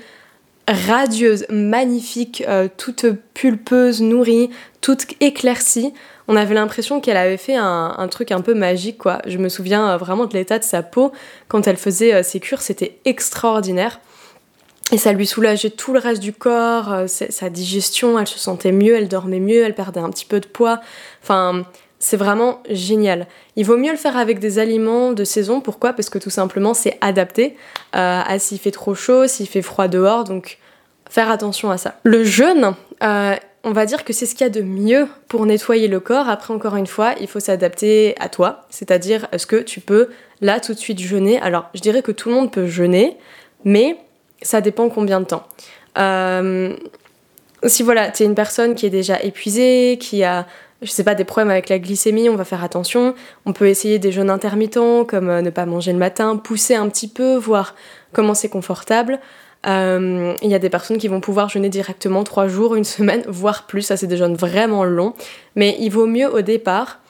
radieuse, 0.68 1.46
magnifique, 1.48 2.42
euh, 2.48 2.68
toute 2.76 3.06
pulpeuse, 3.34 4.02
nourrie, 4.02 4.50
toute 4.80 5.06
éclaircie. 5.20 5.92
On 6.28 6.34
avait 6.34 6.54
l'impression 6.54 7.00
qu'elle 7.00 7.16
avait 7.16 7.36
fait 7.36 7.54
un, 7.56 8.08
truc 8.10 8.32
un 8.32 8.40
peu 8.40 8.54
magique, 8.54 8.98
quoi. 8.98 9.20
Je 9.26 9.38
me 9.38 9.48
souviens 9.48 9.90
euh, 9.90 9.96
vraiment 9.96 10.26
de 10.26 10.34
l'état 10.34 10.58
de 10.58 10.64
sa 10.64 10.82
peau 10.82 11.12
quand 11.48 11.68
elle 11.68 11.76
faisait 11.76 12.14
euh, 12.14 12.22
ses 12.22 12.40
cures, 12.40 12.62
c'était 12.62 12.98
extraordinaire. 13.04 14.00
Et 14.92 14.98
ça 14.98 15.12
lui 15.12 15.26
soulageait 15.26 15.70
tout 15.70 15.92
le 15.92 15.98
reste 15.98 16.22
du 16.22 16.32
corps, 16.32 17.08
sa 17.08 17.50
digestion, 17.50 18.20
elle 18.20 18.28
se 18.28 18.38
sentait 18.38 18.70
mieux, 18.70 18.94
elle 18.94 19.08
dormait 19.08 19.40
mieux, 19.40 19.64
elle 19.64 19.74
perdait 19.74 19.98
un 19.98 20.10
petit 20.10 20.24
peu 20.24 20.38
de 20.38 20.46
poids. 20.46 20.80
Enfin, 21.24 21.64
c'est 21.98 22.16
vraiment 22.16 22.62
génial. 22.70 23.26
Il 23.56 23.64
vaut 23.64 23.76
mieux 23.76 23.90
le 23.90 23.96
faire 23.96 24.16
avec 24.16 24.38
des 24.38 24.58
aliments 24.58 25.12
de 25.12 25.24
saison. 25.24 25.60
Pourquoi? 25.60 25.92
Parce 25.92 26.10
que 26.10 26.18
tout 26.18 26.30
simplement, 26.30 26.74
c'est 26.74 26.98
adapté 27.00 27.56
euh, 27.94 28.22
à 28.24 28.38
s'il 28.38 28.58
fait 28.58 28.70
trop 28.70 28.94
chaud, 28.94 29.26
s'il 29.26 29.48
fait 29.48 29.62
froid 29.62 29.88
dehors. 29.88 30.24
Donc, 30.24 30.58
faire 31.08 31.30
attention 31.30 31.70
à 31.70 31.78
ça. 31.78 31.98
Le 32.04 32.22
jeûne, 32.24 32.74
euh, 33.02 33.34
on 33.64 33.72
va 33.72 33.86
dire 33.86 34.04
que 34.04 34.12
c'est 34.12 34.26
ce 34.26 34.34
qu'il 34.34 34.46
y 34.46 34.50
a 34.50 34.50
de 34.50 34.60
mieux 34.60 35.08
pour 35.28 35.46
nettoyer 35.46 35.88
le 35.88 36.00
corps. 36.00 36.28
Après, 36.28 36.52
encore 36.52 36.76
une 36.76 36.86
fois, 36.86 37.14
il 37.20 37.28
faut 37.28 37.40
s'adapter 37.40 38.14
à 38.20 38.28
toi. 38.28 38.66
C'est-à-dire, 38.70 39.26
est-ce 39.32 39.46
que 39.46 39.56
tu 39.56 39.80
peux 39.80 40.10
là 40.40 40.60
tout 40.60 40.74
de 40.74 40.78
suite 40.78 41.00
jeûner? 41.00 41.40
Alors, 41.40 41.70
je 41.74 41.80
dirais 41.80 42.02
que 42.02 42.12
tout 42.12 42.28
le 42.28 42.34
monde 42.34 42.52
peut 42.52 42.66
jeûner, 42.66 43.16
mais 43.64 43.96
ça 44.42 44.60
dépend 44.60 44.88
combien 44.88 45.20
de 45.20 45.26
temps. 45.26 45.44
Euh, 45.98 46.76
si 47.68 47.82
voilà, 47.82 48.10
tu 48.10 48.22
es 48.22 48.26
une 48.26 48.34
personne 48.34 48.74
qui 48.74 48.86
est 48.86 48.90
déjà 48.90 49.20
épuisée, 49.22 49.98
qui 50.00 50.24
a 50.24 50.46
je 50.82 50.90
sais 50.90 51.04
pas, 51.04 51.14
des 51.14 51.24
problèmes 51.24 51.50
avec 51.50 51.68
la 51.68 51.78
glycémie, 51.78 52.28
on 52.28 52.36
va 52.36 52.44
faire 52.44 52.62
attention. 52.62 53.14
On 53.46 53.52
peut 53.52 53.68
essayer 53.68 53.98
des 53.98 54.12
jeûnes 54.12 54.30
intermittents, 54.30 55.04
comme 55.04 55.30
euh, 55.30 55.40
ne 55.40 55.50
pas 55.50 55.66
manger 55.66 55.92
le 55.92 55.98
matin, 55.98 56.36
pousser 56.36 56.74
un 56.74 56.88
petit 56.88 57.08
peu, 57.08 57.36
voir 57.36 57.74
comment 58.12 58.34
c'est 58.34 58.48
confortable. 58.48 59.18
Euh, 59.66 60.34
il 60.42 60.50
y 60.50 60.54
a 60.54 60.58
des 60.58 60.68
personnes 60.68 60.98
qui 60.98 61.08
vont 61.08 61.20
pouvoir 61.20 61.48
jeûner 61.48 61.70
directement 61.70 62.24
3 62.24 62.48
jours, 62.48 62.74
une 62.74 62.84
semaine, 62.84 63.22
voire 63.28 63.66
plus. 63.66 63.82
Ça, 63.82 63.96
c'est 63.96 64.06
des 64.06 64.16
jeûnes 64.16 64.36
vraiment 64.36 64.84
longs. 64.84 65.14
Mais 65.54 65.76
il 65.80 65.88
vaut 65.88 66.06
mieux 66.06 66.32
au 66.32 66.42
départ, 66.42 67.00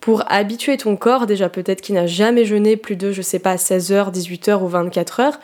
pour 0.00 0.22
habituer 0.30 0.76
ton 0.76 0.96
corps, 0.96 1.26
déjà 1.26 1.48
peut-être 1.48 1.80
qu'il 1.80 1.96
n'a 1.96 2.06
jamais 2.06 2.44
jeûné 2.44 2.76
plus 2.76 2.94
de, 2.94 3.10
je 3.10 3.22
sais 3.22 3.40
pas, 3.40 3.58
16 3.58 3.92
heures, 3.92 4.12
18 4.12 4.48
heures 4.48 4.62
ou 4.62 4.68
24 4.68 5.20
heures, 5.20 5.40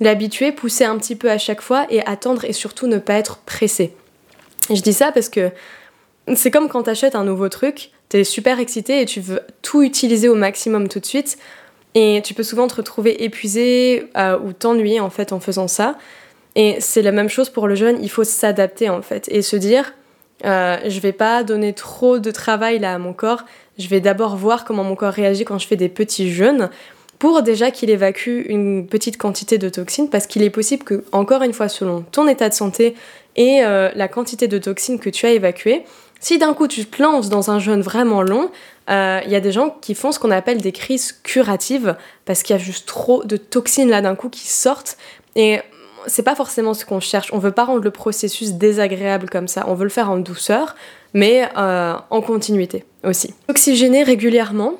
l'habituer, 0.00 0.52
pousser 0.52 0.84
un 0.84 0.98
petit 0.98 1.16
peu 1.16 1.30
à 1.30 1.38
chaque 1.38 1.62
fois 1.62 1.86
et 1.88 2.04
attendre 2.04 2.44
et 2.44 2.52
surtout 2.52 2.88
ne 2.88 2.98
pas 2.98 3.14
être 3.14 3.38
pressé. 3.38 3.94
Je 4.70 4.80
dis 4.80 4.92
ça 4.92 5.12
parce 5.12 5.28
que 5.28 5.50
c'est 6.34 6.50
comme 6.50 6.68
quand 6.68 6.84
t'achètes 6.84 7.14
un 7.14 7.24
nouveau 7.24 7.48
truc, 7.48 7.90
t'es 8.08 8.24
super 8.24 8.60
excité 8.60 9.00
et 9.00 9.06
tu 9.06 9.20
veux 9.20 9.40
tout 9.62 9.82
utiliser 9.82 10.28
au 10.28 10.34
maximum 10.34 10.88
tout 10.88 11.00
de 11.00 11.06
suite. 11.06 11.38
Et 11.94 12.22
tu 12.24 12.32
peux 12.32 12.42
souvent 12.42 12.68
te 12.68 12.76
retrouver 12.76 13.24
épuisé 13.24 14.08
euh, 14.16 14.38
ou 14.38 14.52
t'ennuyer 14.52 15.00
en 15.00 15.10
fait 15.10 15.32
en 15.32 15.40
faisant 15.40 15.68
ça. 15.68 15.96
Et 16.54 16.76
c'est 16.80 17.02
la 17.02 17.12
même 17.12 17.28
chose 17.28 17.50
pour 17.50 17.66
le 17.66 17.74
jeûne, 17.74 17.98
il 18.02 18.10
faut 18.10 18.24
s'adapter 18.24 18.88
en 18.88 19.02
fait 19.02 19.28
et 19.28 19.42
se 19.42 19.56
dire 19.56 19.94
euh, 20.44 20.76
je 20.86 21.00
vais 21.00 21.12
pas 21.12 21.44
donner 21.44 21.72
trop 21.72 22.18
de 22.18 22.30
travail 22.30 22.78
là 22.78 22.94
à 22.94 22.98
mon 22.98 23.12
corps, 23.12 23.44
je 23.78 23.88
vais 23.88 24.00
d'abord 24.00 24.36
voir 24.36 24.64
comment 24.64 24.84
mon 24.84 24.96
corps 24.96 25.12
réagit 25.12 25.44
quand 25.44 25.58
je 25.58 25.66
fais 25.66 25.76
des 25.76 25.88
petits 25.88 26.30
jeûnes 26.30 26.68
pour 27.18 27.42
déjà 27.42 27.70
qu'il 27.70 27.88
évacue 27.88 28.42
une 28.46 28.86
petite 28.86 29.16
quantité 29.16 29.56
de 29.56 29.68
toxines 29.68 30.10
parce 30.10 30.26
qu'il 30.26 30.42
est 30.42 30.50
possible 30.50 30.82
que, 30.82 31.04
encore 31.12 31.42
une 31.42 31.52
fois, 31.52 31.68
selon 31.68 32.02
ton 32.02 32.26
état 32.26 32.48
de 32.48 32.54
santé 32.54 32.96
et 33.36 33.64
euh, 33.64 33.90
la 33.94 34.08
quantité 34.08 34.48
de 34.48 34.58
toxines 34.58 34.98
que 34.98 35.10
tu 35.10 35.26
as 35.26 35.30
évacuées, 35.30 35.84
si 36.20 36.38
d'un 36.38 36.54
coup 36.54 36.68
tu 36.68 36.84
te 36.84 37.02
lances 37.02 37.28
dans 37.28 37.50
un 37.50 37.58
jeûne 37.58 37.80
vraiment 37.80 38.22
long, 38.22 38.50
il 38.88 38.94
euh, 38.94 39.20
y 39.26 39.34
a 39.34 39.40
des 39.40 39.52
gens 39.52 39.76
qui 39.80 39.94
font 39.94 40.12
ce 40.12 40.18
qu'on 40.18 40.30
appelle 40.30 40.60
des 40.60 40.72
crises 40.72 41.12
curatives 41.22 41.96
parce 42.24 42.42
qu'il 42.42 42.54
y 42.54 42.58
a 42.58 42.62
juste 42.62 42.86
trop 42.86 43.24
de 43.24 43.36
toxines 43.36 43.88
là 43.88 44.02
d'un 44.02 44.14
coup 44.14 44.28
qui 44.28 44.48
sortent 44.48 44.96
et 45.34 45.60
c'est 46.08 46.24
pas 46.24 46.34
forcément 46.34 46.74
ce 46.74 46.84
qu'on 46.84 47.00
cherche. 47.00 47.32
On 47.32 47.38
veut 47.38 47.52
pas 47.52 47.64
rendre 47.64 47.82
le 47.82 47.90
processus 47.92 48.54
désagréable 48.54 49.30
comme 49.30 49.46
ça. 49.46 49.64
On 49.68 49.74
veut 49.74 49.84
le 49.84 49.90
faire 49.90 50.10
en 50.10 50.18
douceur, 50.18 50.74
mais 51.14 51.48
euh, 51.56 51.94
en 52.10 52.20
continuité 52.20 52.84
aussi. 53.04 53.34
Oxygéner 53.48 54.02
régulièrement. 54.02 54.74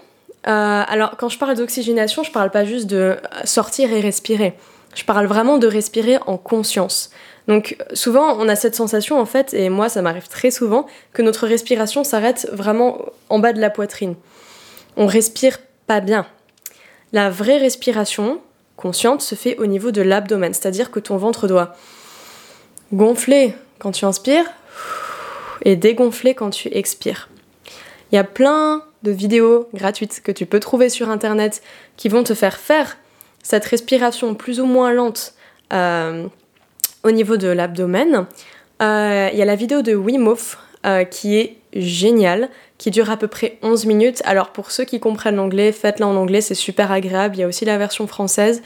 Alors 0.44 1.16
quand 1.16 1.28
je 1.28 1.38
parle 1.38 1.56
d'oxygénation, 1.56 2.24
je 2.24 2.32
parle 2.32 2.50
pas 2.50 2.64
juste 2.64 2.88
de 2.88 3.16
sortir 3.44 3.92
et 3.92 4.00
respirer. 4.00 4.54
Je 4.94 5.04
parle 5.04 5.26
vraiment 5.26 5.58
de 5.58 5.66
respirer 5.66 6.18
en 6.26 6.36
conscience. 6.36 7.10
Donc 7.48 7.76
souvent 7.94 8.36
on 8.38 8.48
a 8.48 8.56
cette 8.56 8.74
sensation 8.74 9.18
en 9.18 9.26
fait, 9.26 9.54
et 9.54 9.68
moi 9.68 9.88
ça 9.88 10.02
m'arrive 10.02 10.28
très 10.28 10.50
souvent, 10.50 10.86
que 11.12 11.22
notre 11.22 11.46
respiration 11.46 12.04
s'arrête 12.04 12.48
vraiment 12.52 12.98
en 13.28 13.38
bas 13.38 13.52
de 13.52 13.60
la 13.60 13.70
poitrine. 13.70 14.14
On 14.96 15.06
respire 15.06 15.58
pas 15.86 16.00
bien. 16.00 16.26
La 17.12 17.30
vraie 17.30 17.58
respiration 17.58 18.40
consciente 18.76 19.22
se 19.22 19.34
fait 19.34 19.58
au 19.58 19.66
niveau 19.66 19.90
de 19.90 20.02
l'abdomen, 20.02 20.54
c'est-à-dire 20.54 20.90
que 20.90 21.00
ton 21.00 21.16
ventre 21.16 21.48
doit 21.48 21.74
gonfler 22.92 23.54
quand 23.78 23.92
tu 23.92 24.04
inspires 24.04 24.46
et 25.64 25.76
dégonfler 25.76 26.34
quand 26.34 26.50
tu 26.50 26.68
expires. 26.72 27.28
Il 28.10 28.16
y 28.16 28.18
a 28.18 28.24
plein 28.24 28.82
de 29.02 29.10
vidéos 29.10 29.68
gratuites 29.74 30.20
que 30.22 30.32
tu 30.32 30.46
peux 30.46 30.60
trouver 30.60 30.88
sur 30.88 31.08
internet 31.08 31.62
qui 31.96 32.08
vont 32.08 32.22
te 32.22 32.34
faire 32.34 32.58
faire 32.58 32.98
cette 33.42 33.64
respiration 33.64 34.34
plus 34.34 34.60
ou 34.60 34.66
moins 34.66 34.92
lente 34.92 35.34
euh, 35.72 36.26
au 37.04 37.10
niveau 37.10 37.36
de 37.36 37.48
l'abdomen. 37.48 38.26
Euh, 38.80 39.28
il 39.32 39.38
y 39.38 39.42
a 39.42 39.44
la 39.44 39.56
vidéo 39.56 39.82
de 39.82 39.94
Wim 39.94 40.26
Hof 40.26 40.58
euh, 40.86 41.04
qui 41.04 41.36
est 41.36 41.56
géniale, 41.74 42.48
qui 42.78 42.90
dure 42.90 43.10
à 43.10 43.16
peu 43.16 43.28
près 43.28 43.58
11 43.62 43.86
minutes. 43.86 44.22
Alors 44.24 44.50
pour 44.50 44.70
ceux 44.70 44.84
qui 44.84 45.00
comprennent 45.00 45.36
l'anglais, 45.36 45.72
faites-la 45.72 46.06
en 46.06 46.16
anglais, 46.16 46.40
c'est 46.40 46.54
super 46.54 46.90
agréable. 46.90 47.36
Il 47.36 47.40
y 47.40 47.42
a 47.44 47.48
aussi 47.48 47.64
la 47.64 47.78
version 47.78 48.06
française. 48.06 48.62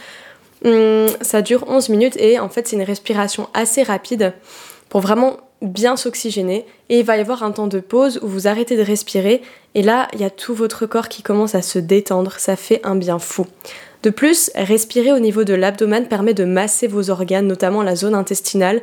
Hum, 0.64 1.06
ça 1.20 1.42
dure 1.42 1.64
11 1.68 1.90
minutes 1.90 2.16
et 2.16 2.38
en 2.38 2.48
fait 2.48 2.66
c'est 2.66 2.76
une 2.76 2.82
respiration 2.82 3.48
assez 3.52 3.82
rapide 3.82 4.32
pour 4.88 5.02
vraiment 5.02 5.36
bien 5.60 5.96
s'oxygéner 5.96 6.64
et 6.88 7.00
il 7.00 7.04
va 7.04 7.18
y 7.18 7.20
avoir 7.20 7.42
un 7.42 7.50
temps 7.50 7.66
de 7.66 7.78
pause 7.78 8.18
où 8.22 8.26
vous 8.26 8.48
arrêtez 8.48 8.74
de 8.74 8.82
respirer 8.82 9.42
et 9.74 9.82
là 9.82 10.08
il 10.14 10.20
y 10.20 10.24
a 10.24 10.30
tout 10.30 10.54
votre 10.54 10.86
corps 10.86 11.10
qui 11.10 11.22
commence 11.22 11.54
à 11.54 11.60
se 11.60 11.78
détendre, 11.78 12.32
ça 12.38 12.56
fait 12.56 12.80
un 12.84 12.96
bien 12.96 13.18
fou. 13.18 13.46
De 14.02 14.10
plus, 14.10 14.50
respirer 14.54 15.12
au 15.12 15.18
niveau 15.18 15.44
de 15.44 15.54
l'abdomen 15.54 16.06
permet 16.06 16.34
de 16.34 16.44
masser 16.44 16.86
vos 16.86 17.10
organes, 17.10 17.46
notamment 17.46 17.82
la 17.82 17.96
zone 17.96 18.14
intestinale, 18.14 18.82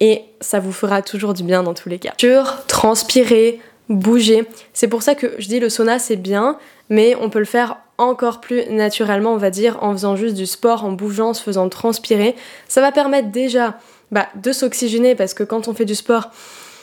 et 0.00 0.22
ça 0.40 0.60
vous 0.60 0.72
fera 0.72 1.02
toujours 1.02 1.34
du 1.34 1.42
bien 1.42 1.62
dans 1.62 1.74
tous 1.74 1.88
les 1.88 1.98
cas. 1.98 2.12
Sur 2.18 2.66
transpirer, 2.66 3.60
bouger. 3.88 4.46
C'est 4.72 4.88
pour 4.88 5.02
ça 5.02 5.14
que 5.14 5.34
je 5.38 5.48
dis 5.48 5.60
le 5.60 5.68
sauna 5.68 5.98
c'est 5.98 6.16
bien, 6.16 6.58
mais 6.88 7.16
on 7.20 7.30
peut 7.30 7.38
le 7.38 7.44
faire 7.44 7.78
encore 7.98 8.40
plus 8.40 8.64
naturellement, 8.70 9.32
on 9.32 9.36
va 9.36 9.50
dire, 9.50 9.78
en 9.82 9.92
faisant 9.92 10.16
juste 10.16 10.34
du 10.34 10.46
sport, 10.46 10.84
en 10.84 10.92
bougeant, 10.92 11.30
en 11.30 11.34
se 11.34 11.42
faisant 11.42 11.68
transpirer. 11.68 12.34
Ça 12.68 12.80
va 12.80 12.90
permettre 12.90 13.30
déjà 13.30 13.78
bah, 14.10 14.28
de 14.34 14.52
s'oxygéner 14.52 15.14
parce 15.14 15.34
que 15.34 15.44
quand 15.44 15.68
on 15.68 15.74
fait 15.74 15.84
du 15.84 15.94
sport, 15.94 16.30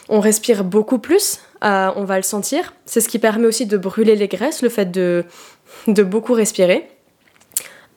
on 0.08 0.20
respire 0.20 0.64
beaucoup 0.64 0.98
plus, 0.98 1.40
euh, 1.62 1.90
on 1.96 2.04
va 2.04 2.16
le 2.16 2.22
sentir. 2.22 2.74
C'est 2.86 3.00
ce 3.00 3.08
qui 3.08 3.18
permet 3.18 3.46
aussi 3.46 3.66
de 3.66 3.76
brûler 3.76 4.16
les 4.16 4.28
graisses, 4.28 4.62
le 4.62 4.68
fait 4.68 4.90
de, 4.90 5.24
de 5.86 6.02
beaucoup 6.02 6.32
respirer. 6.32 6.88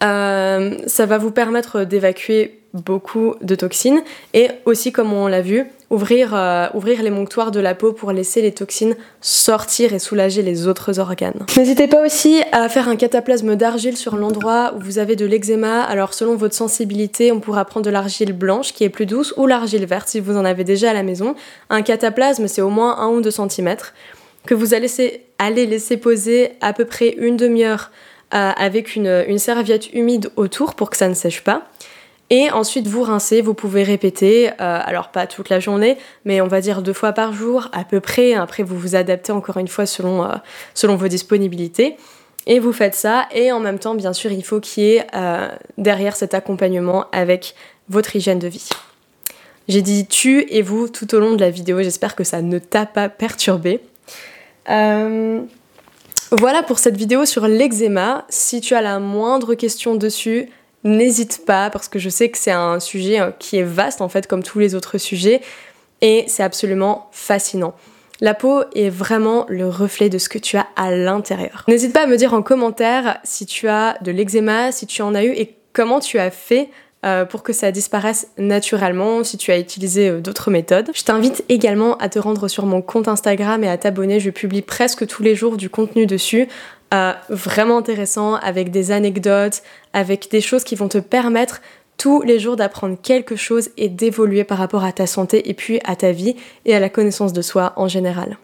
Euh, 0.03 0.77
ça 0.85 1.05
va 1.05 1.17
vous 1.17 1.31
permettre 1.31 1.83
d'évacuer 1.83 2.59
beaucoup 2.73 3.35
de 3.41 3.53
toxines 3.55 4.01
et 4.33 4.47
aussi, 4.65 4.91
comme 4.91 5.13
on 5.13 5.27
l'a 5.27 5.41
vu, 5.41 5.65
ouvrir, 5.91 6.33
euh, 6.33 6.67
les 6.83 7.09
monctoires 7.11 7.51
de 7.51 7.59
la 7.59 7.75
peau 7.75 7.93
pour 7.93 8.11
laisser 8.11 8.41
les 8.41 8.51
toxines 8.51 8.95
sortir 9.21 9.93
et 9.93 9.99
soulager 9.99 10.41
les 10.41 10.67
autres 10.67 10.99
organes. 10.99 11.45
N'hésitez 11.55 11.87
pas 11.87 12.03
aussi 12.03 12.41
à 12.51 12.67
faire 12.69 12.87
un 12.87 12.95
cataplasme 12.95 13.55
d'argile 13.55 13.95
sur 13.95 14.15
l'endroit 14.15 14.73
où 14.75 14.79
vous 14.79 14.97
avez 14.97 15.15
de 15.15 15.25
l'eczéma. 15.25 15.83
Alors 15.83 16.13
selon 16.13 16.35
votre 16.35 16.55
sensibilité, 16.55 17.31
on 17.31 17.39
pourra 17.39 17.65
prendre 17.65 17.85
de 17.85 17.91
l'argile 17.91 18.33
blanche 18.33 18.73
qui 18.73 18.83
est 18.83 18.89
plus 18.89 19.05
douce 19.05 19.33
ou 19.37 19.45
l'argile 19.45 19.85
verte 19.85 20.09
si 20.09 20.19
vous 20.19 20.35
en 20.35 20.45
avez 20.45 20.63
déjà 20.63 20.89
à 20.89 20.93
la 20.93 21.03
maison. 21.03 21.35
Un 21.69 21.83
cataplasme, 21.83 22.47
c'est 22.47 22.61
au 22.61 22.69
moins 22.69 22.97
1 22.99 23.09
ou 23.09 23.21
2 23.21 23.29
cm 23.29 23.75
que 24.45 24.55
vous 24.55 24.73
allez 24.73 25.65
laisser 25.65 25.97
poser 25.97 26.51
à 26.59 26.73
peu 26.73 26.85
près 26.85 27.09
une 27.17 27.37
demi-heure 27.37 27.91
avec 28.33 28.95
une, 28.95 29.37
serviette 29.37 29.93
humide 29.93 30.31
autour 30.35 30.75
pour 30.75 30.89
que 30.89 30.97
ça 30.97 31.07
ne 31.07 31.13
sèche 31.13 31.43
pas. 31.43 31.63
Et 32.29 32.49
ensuite, 32.49 32.87
vous 32.87 33.03
rincez, 33.03 33.41
vous 33.41 33.53
pouvez 33.53 33.83
répéter, 33.83 34.49
euh, 34.49 34.53
alors 34.59 35.09
pas 35.09 35.27
toute 35.27 35.49
la 35.49 35.59
journée, 35.59 35.97
mais 36.25 36.41
on 36.41 36.47
va 36.47 36.61
dire 36.61 36.81
deux 36.81 36.93
fois 36.93 37.11
par 37.11 37.31
jour 37.33 37.69
à 37.73 37.83
peu 37.83 37.99
près. 37.99 38.33
Après, 38.33 38.63
vous 38.63 38.75
vous 38.75 38.95
adaptez 38.95 39.31
encore 39.31 39.57
une 39.57 39.67
fois 39.67 39.85
selon, 39.85 40.23
euh, 40.23 40.29
selon 40.73 40.95
vos 40.95 41.07
disponibilités. 41.07 41.95
Et 42.47 42.59
vous 42.59 42.73
faites 42.73 42.95
ça, 42.95 43.27
et 43.33 43.51
en 43.51 43.59
même 43.59 43.77
temps, 43.77 43.93
bien 43.93 44.13
sûr, 44.13 44.31
il 44.31 44.43
faut 44.43 44.59
qu'il 44.59 44.83
y 44.83 44.95
ait 44.95 45.07
euh, 45.13 45.47
derrière 45.77 46.15
cet 46.15 46.33
accompagnement 46.33 47.05
avec 47.11 47.55
votre 47.87 48.15
hygiène 48.15 48.39
de 48.39 48.47
vie. 48.47 48.69
J'ai 49.67 49.81
dit 49.81 50.07
tu 50.07 50.45
et 50.49 50.61
vous 50.61 50.89
tout 50.89 51.13
au 51.13 51.19
long 51.19 51.35
de 51.35 51.39
la 51.39 51.51
vidéo, 51.51 51.83
j'espère 51.83 52.15
que 52.15 52.23
ça 52.23 52.41
ne 52.41 52.57
t'a 52.57 52.85
pas 52.85 53.09
perturbé. 53.09 53.79
Voilà 56.39 56.63
pour 56.63 56.79
cette 56.79 56.97
vidéo 56.97 57.25
sur 57.25 57.47
l'eczéma. 57.47 58.25
Si 58.29 58.59
tu 58.61 58.73
as 58.73 58.81
la 58.81 58.99
moindre 58.99 59.53
question 59.53 59.95
dessus, 59.95 60.49
n'hésite 60.83 61.45
pas 61.45 61.69
parce 61.69 61.87
que 61.87 61.99
je 61.99 62.09
sais 62.09 62.29
que 62.29 62.37
c'est 62.37 62.51
un 62.51 62.79
sujet 62.79 63.19
euh, 63.19 63.31
qui 63.37 63.57
est 63.57 63.63
vaste 63.63 64.01
en 64.01 64.09
fait 64.09 64.27
comme 64.27 64.43
tous 64.43 64.59
les 64.59 64.75
autres 64.75 64.97
sujets 64.97 65.41
et 66.01 66.25
c'est 66.27 66.43
absolument 66.43 67.09
fascinant. 67.11 67.75
La 68.19 68.33
peau 68.33 68.63
est 68.73 68.89
vraiment 68.89 69.45
le 69.49 69.67
reflet 69.67 70.09
de 70.09 70.17
ce 70.17 70.29
que 70.29 70.37
tu 70.37 70.57
as 70.57 70.67
à 70.75 70.91
l'intérieur. 70.91 71.65
N'hésite 71.67 71.93
pas 71.93 72.03
à 72.03 72.07
me 72.07 72.17
dire 72.17 72.33
en 72.33 72.41
commentaire 72.41 73.19
si 73.23 73.45
tu 73.45 73.67
as 73.67 73.97
de 74.01 74.11
l'eczéma, 74.11 74.71
si 74.71 74.87
tu 74.87 75.01
en 75.01 75.13
as 75.15 75.23
eu 75.23 75.31
et 75.31 75.55
comment 75.73 75.99
tu 75.99 76.19
as 76.19 76.31
fait 76.31 76.69
euh, 77.05 77.25
pour 77.25 77.43
que 77.43 77.51
ça 77.51 77.71
disparaisse 77.71 78.27
naturellement, 78.37 79.23
si 79.23 79.37
tu 79.37 79.51
as 79.51 79.59
utilisé 79.59 80.09
euh, 80.09 80.21
d'autres 80.21 80.51
méthodes. 80.51 80.89
Je 80.93 81.03
t'invite 81.03 81.43
également 81.49 81.97
à 81.97 82.07
te 82.07 82.17
rendre 82.17 82.47
sur 82.47 82.65
mon 82.65 82.81
compte 82.81 83.07
Instagram 83.07 83.63
et 83.63 83.69
à 83.69 83.77
t'abonner, 83.77 84.19
je 84.19 84.29
publie 84.29 84.61
presque 84.61 85.05
tous 85.05 85.21
les 85.21 85.35
jours 85.35 85.57
du 85.57 85.69
contenu 85.69 86.05
dessus. 86.05 86.47
Euh, 86.93 87.11
vraiment 87.29 87.79
intéressant, 87.79 88.35
avec 88.35 88.71
des 88.71 88.91
anecdotes, 88.91 89.63
avec 89.93 90.29
des 90.31 90.41
choses 90.41 90.63
qui 90.63 90.75
vont 90.75 90.87
te 90.87 90.99
permettre 90.99 91.61
tous 91.97 92.21
les 92.21 92.39
jours 92.39 92.55
d'apprendre 92.55 92.97
quelque 93.01 93.35
chose 93.35 93.69
et 93.77 93.89
d'évoluer 93.89 94.43
par 94.43 94.57
rapport 94.57 94.83
à 94.83 94.91
ta 94.91 95.07
santé 95.07 95.49
et 95.49 95.53
puis 95.53 95.79
à 95.83 95.95
ta 95.95 96.11
vie 96.11 96.35
et 96.65 96.75
à 96.75 96.79
la 96.79 96.89
connaissance 96.89 97.33
de 97.33 97.41
soi 97.41 97.73
en 97.75 97.87
général. 97.87 98.37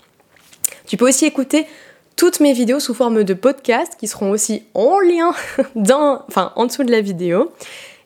Tu 0.86 0.98
peux 0.98 1.08
aussi 1.08 1.26
écouter 1.26 1.66
toutes 2.16 2.42
mes 2.42 2.52
vidéos 2.52 2.82
sous 2.82 2.94
forme 2.94 3.24
de 3.24 3.34
podcast 3.34 3.94
qui 3.98 4.08
seront 4.08 4.32
aussi 4.32 4.64
en 4.74 5.00
lien 5.00 5.34
dans, 5.76 6.24
enfin, 6.28 6.52
en 6.58 6.66
dessous 6.66 6.84
de 6.84 6.92
la 6.92 7.00
vidéo. 7.00 7.52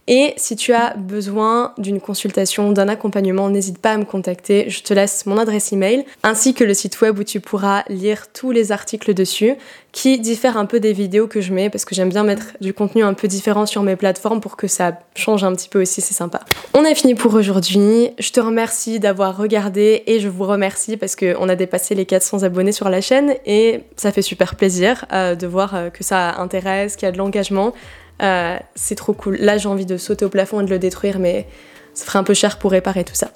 Et 0.07 0.33
si 0.35 0.57
tu 0.57 0.73
as 0.73 0.95
besoin 0.97 1.73
d'une 1.77 2.01
consultation, 2.01 2.71
d'un 2.73 2.89
accompagnement, 2.89 3.49
n'hésite 3.49 3.77
pas 3.77 3.91
à 3.91 3.97
me 3.97 4.03
contacter. 4.03 4.69
Je 4.69 4.83
te 4.83 4.93
laisse 4.93 5.25
mon 5.25 5.37
adresse 5.37 5.71
email 5.71 6.03
ainsi 6.23 6.53
que 6.53 6.65
le 6.65 6.73
site 6.73 6.99
web 6.99 7.17
où 7.19 7.23
tu 7.23 7.39
pourras 7.39 7.83
lire 7.87 8.31
tous 8.33 8.51
les 8.51 8.73
articles 8.73 9.13
dessus 9.13 9.55
qui 9.93 10.19
diffèrent 10.19 10.57
un 10.57 10.65
peu 10.65 10.79
des 10.79 10.91
vidéos 10.91 11.27
que 11.27 11.39
je 11.39 11.53
mets 11.53 11.69
parce 11.69 11.85
que 11.85 11.95
j'aime 11.95 12.09
bien 12.09 12.23
mettre 12.23 12.47
du 12.59 12.73
contenu 12.73 13.03
un 13.03 13.13
peu 13.13 13.27
différent 13.27 13.65
sur 13.65 13.83
mes 13.83 13.95
plateformes 13.95 14.41
pour 14.41 14.57
que 14.57 14.67
ça 14.67 14.99
change 15.15 15.43
un 15.43 15.53
petit 15.53 15.69
peu 15.69 15.81
aussi, 15.81 16.01
c'est 16.01 16.15
sympa. 16.15 16.41
On 16.73 16.83
a 16.83 16.93
fini 16.95 17.15
pour 17.15 17.33
aujourd'hui. 17.35 18.09
Je 18.19 18.31
te 18.31 18.41
remercie 18.41 18.99
d'avoir 18.99 19.37
regardé 19.37 20.03
et 20.07 20.19
je 20.19 20.27
vous 20.27 20.45
remercie 20.45 20.97
parce 20.97 21.15
qu'on 21.15 21.47
a 21.47 21.55
dépassé 21.55 21.95
les 21.95 22.05
400 22.05 22.43
abonnés 22.43 22.71
sur 22.71 22.89
la 22.89 22.99
chaîne 22.99 23.35
et 23.45 23.81
ça 23.95 24.11
fait 24.11 24.21
super 24.21 24.55
plaisir 24.55 25.05
euh, 25.13 25.35
de 25.35 25.47
voir 25.47 25.75
euh, 25.75 25.89
que 25.89 26.03
ça 26.03 26.35
intéresse, 26.39 26.95
qu'il 26.95 27.05
y 27.05 27.09
a 27.09 27.11
de 27.11 27.17
l'engagement. 27.19 27.73
Euh, 28.21 28.57
c'est 28.75 28.95
trop 28.95 29.13
cool. 29.13 29.35
Là, 29.37 29.57
j'ai 29.57 29.67
envie 29.67 29.85
de 29.85 29.97
sauter 29.97 30.25
au 30.25 30.29
plafond 30.29 30.61
et 30.61 30.65
de 30.65 30.69
le 30.69 30.79
détruire, 30.79 31.19
mais 31.19 31.47
ça 31.93 32.05
ferait 32.05 32.19
un 32.19 32.23
peu 32.23 32.33
cher 32.33 32.57
pour 32.57 32.71
réparer 32.71 33.03
tout 33.03 33.15
ça. 33.15 33.31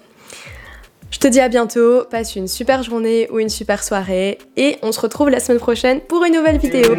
Je 1.10 1.20
te 1.20 1.28
dis 1.28 1.40
à 1.40 1.48
bientôt, 1.48 2.04
passe 2.10 2.36
une 2.36 2.48
super 2.48 2.84
journée 2.84 3.30
ou 3.32 3.40
une 3.40 3.50
super 3.50 3.84
soirée 3.84 4.40
et 4.58 4.78
on 4.82 4.92
se 4.92 5.00
retrouve 5.00 5.30
la 5.30 5.40
semaine 5.40 5.60
prochaine 5.60 6.02
pour 6.02 6.26
une 6.26 6.34
nouvelle 6.34 6.58
vidéo. 6.58 6.96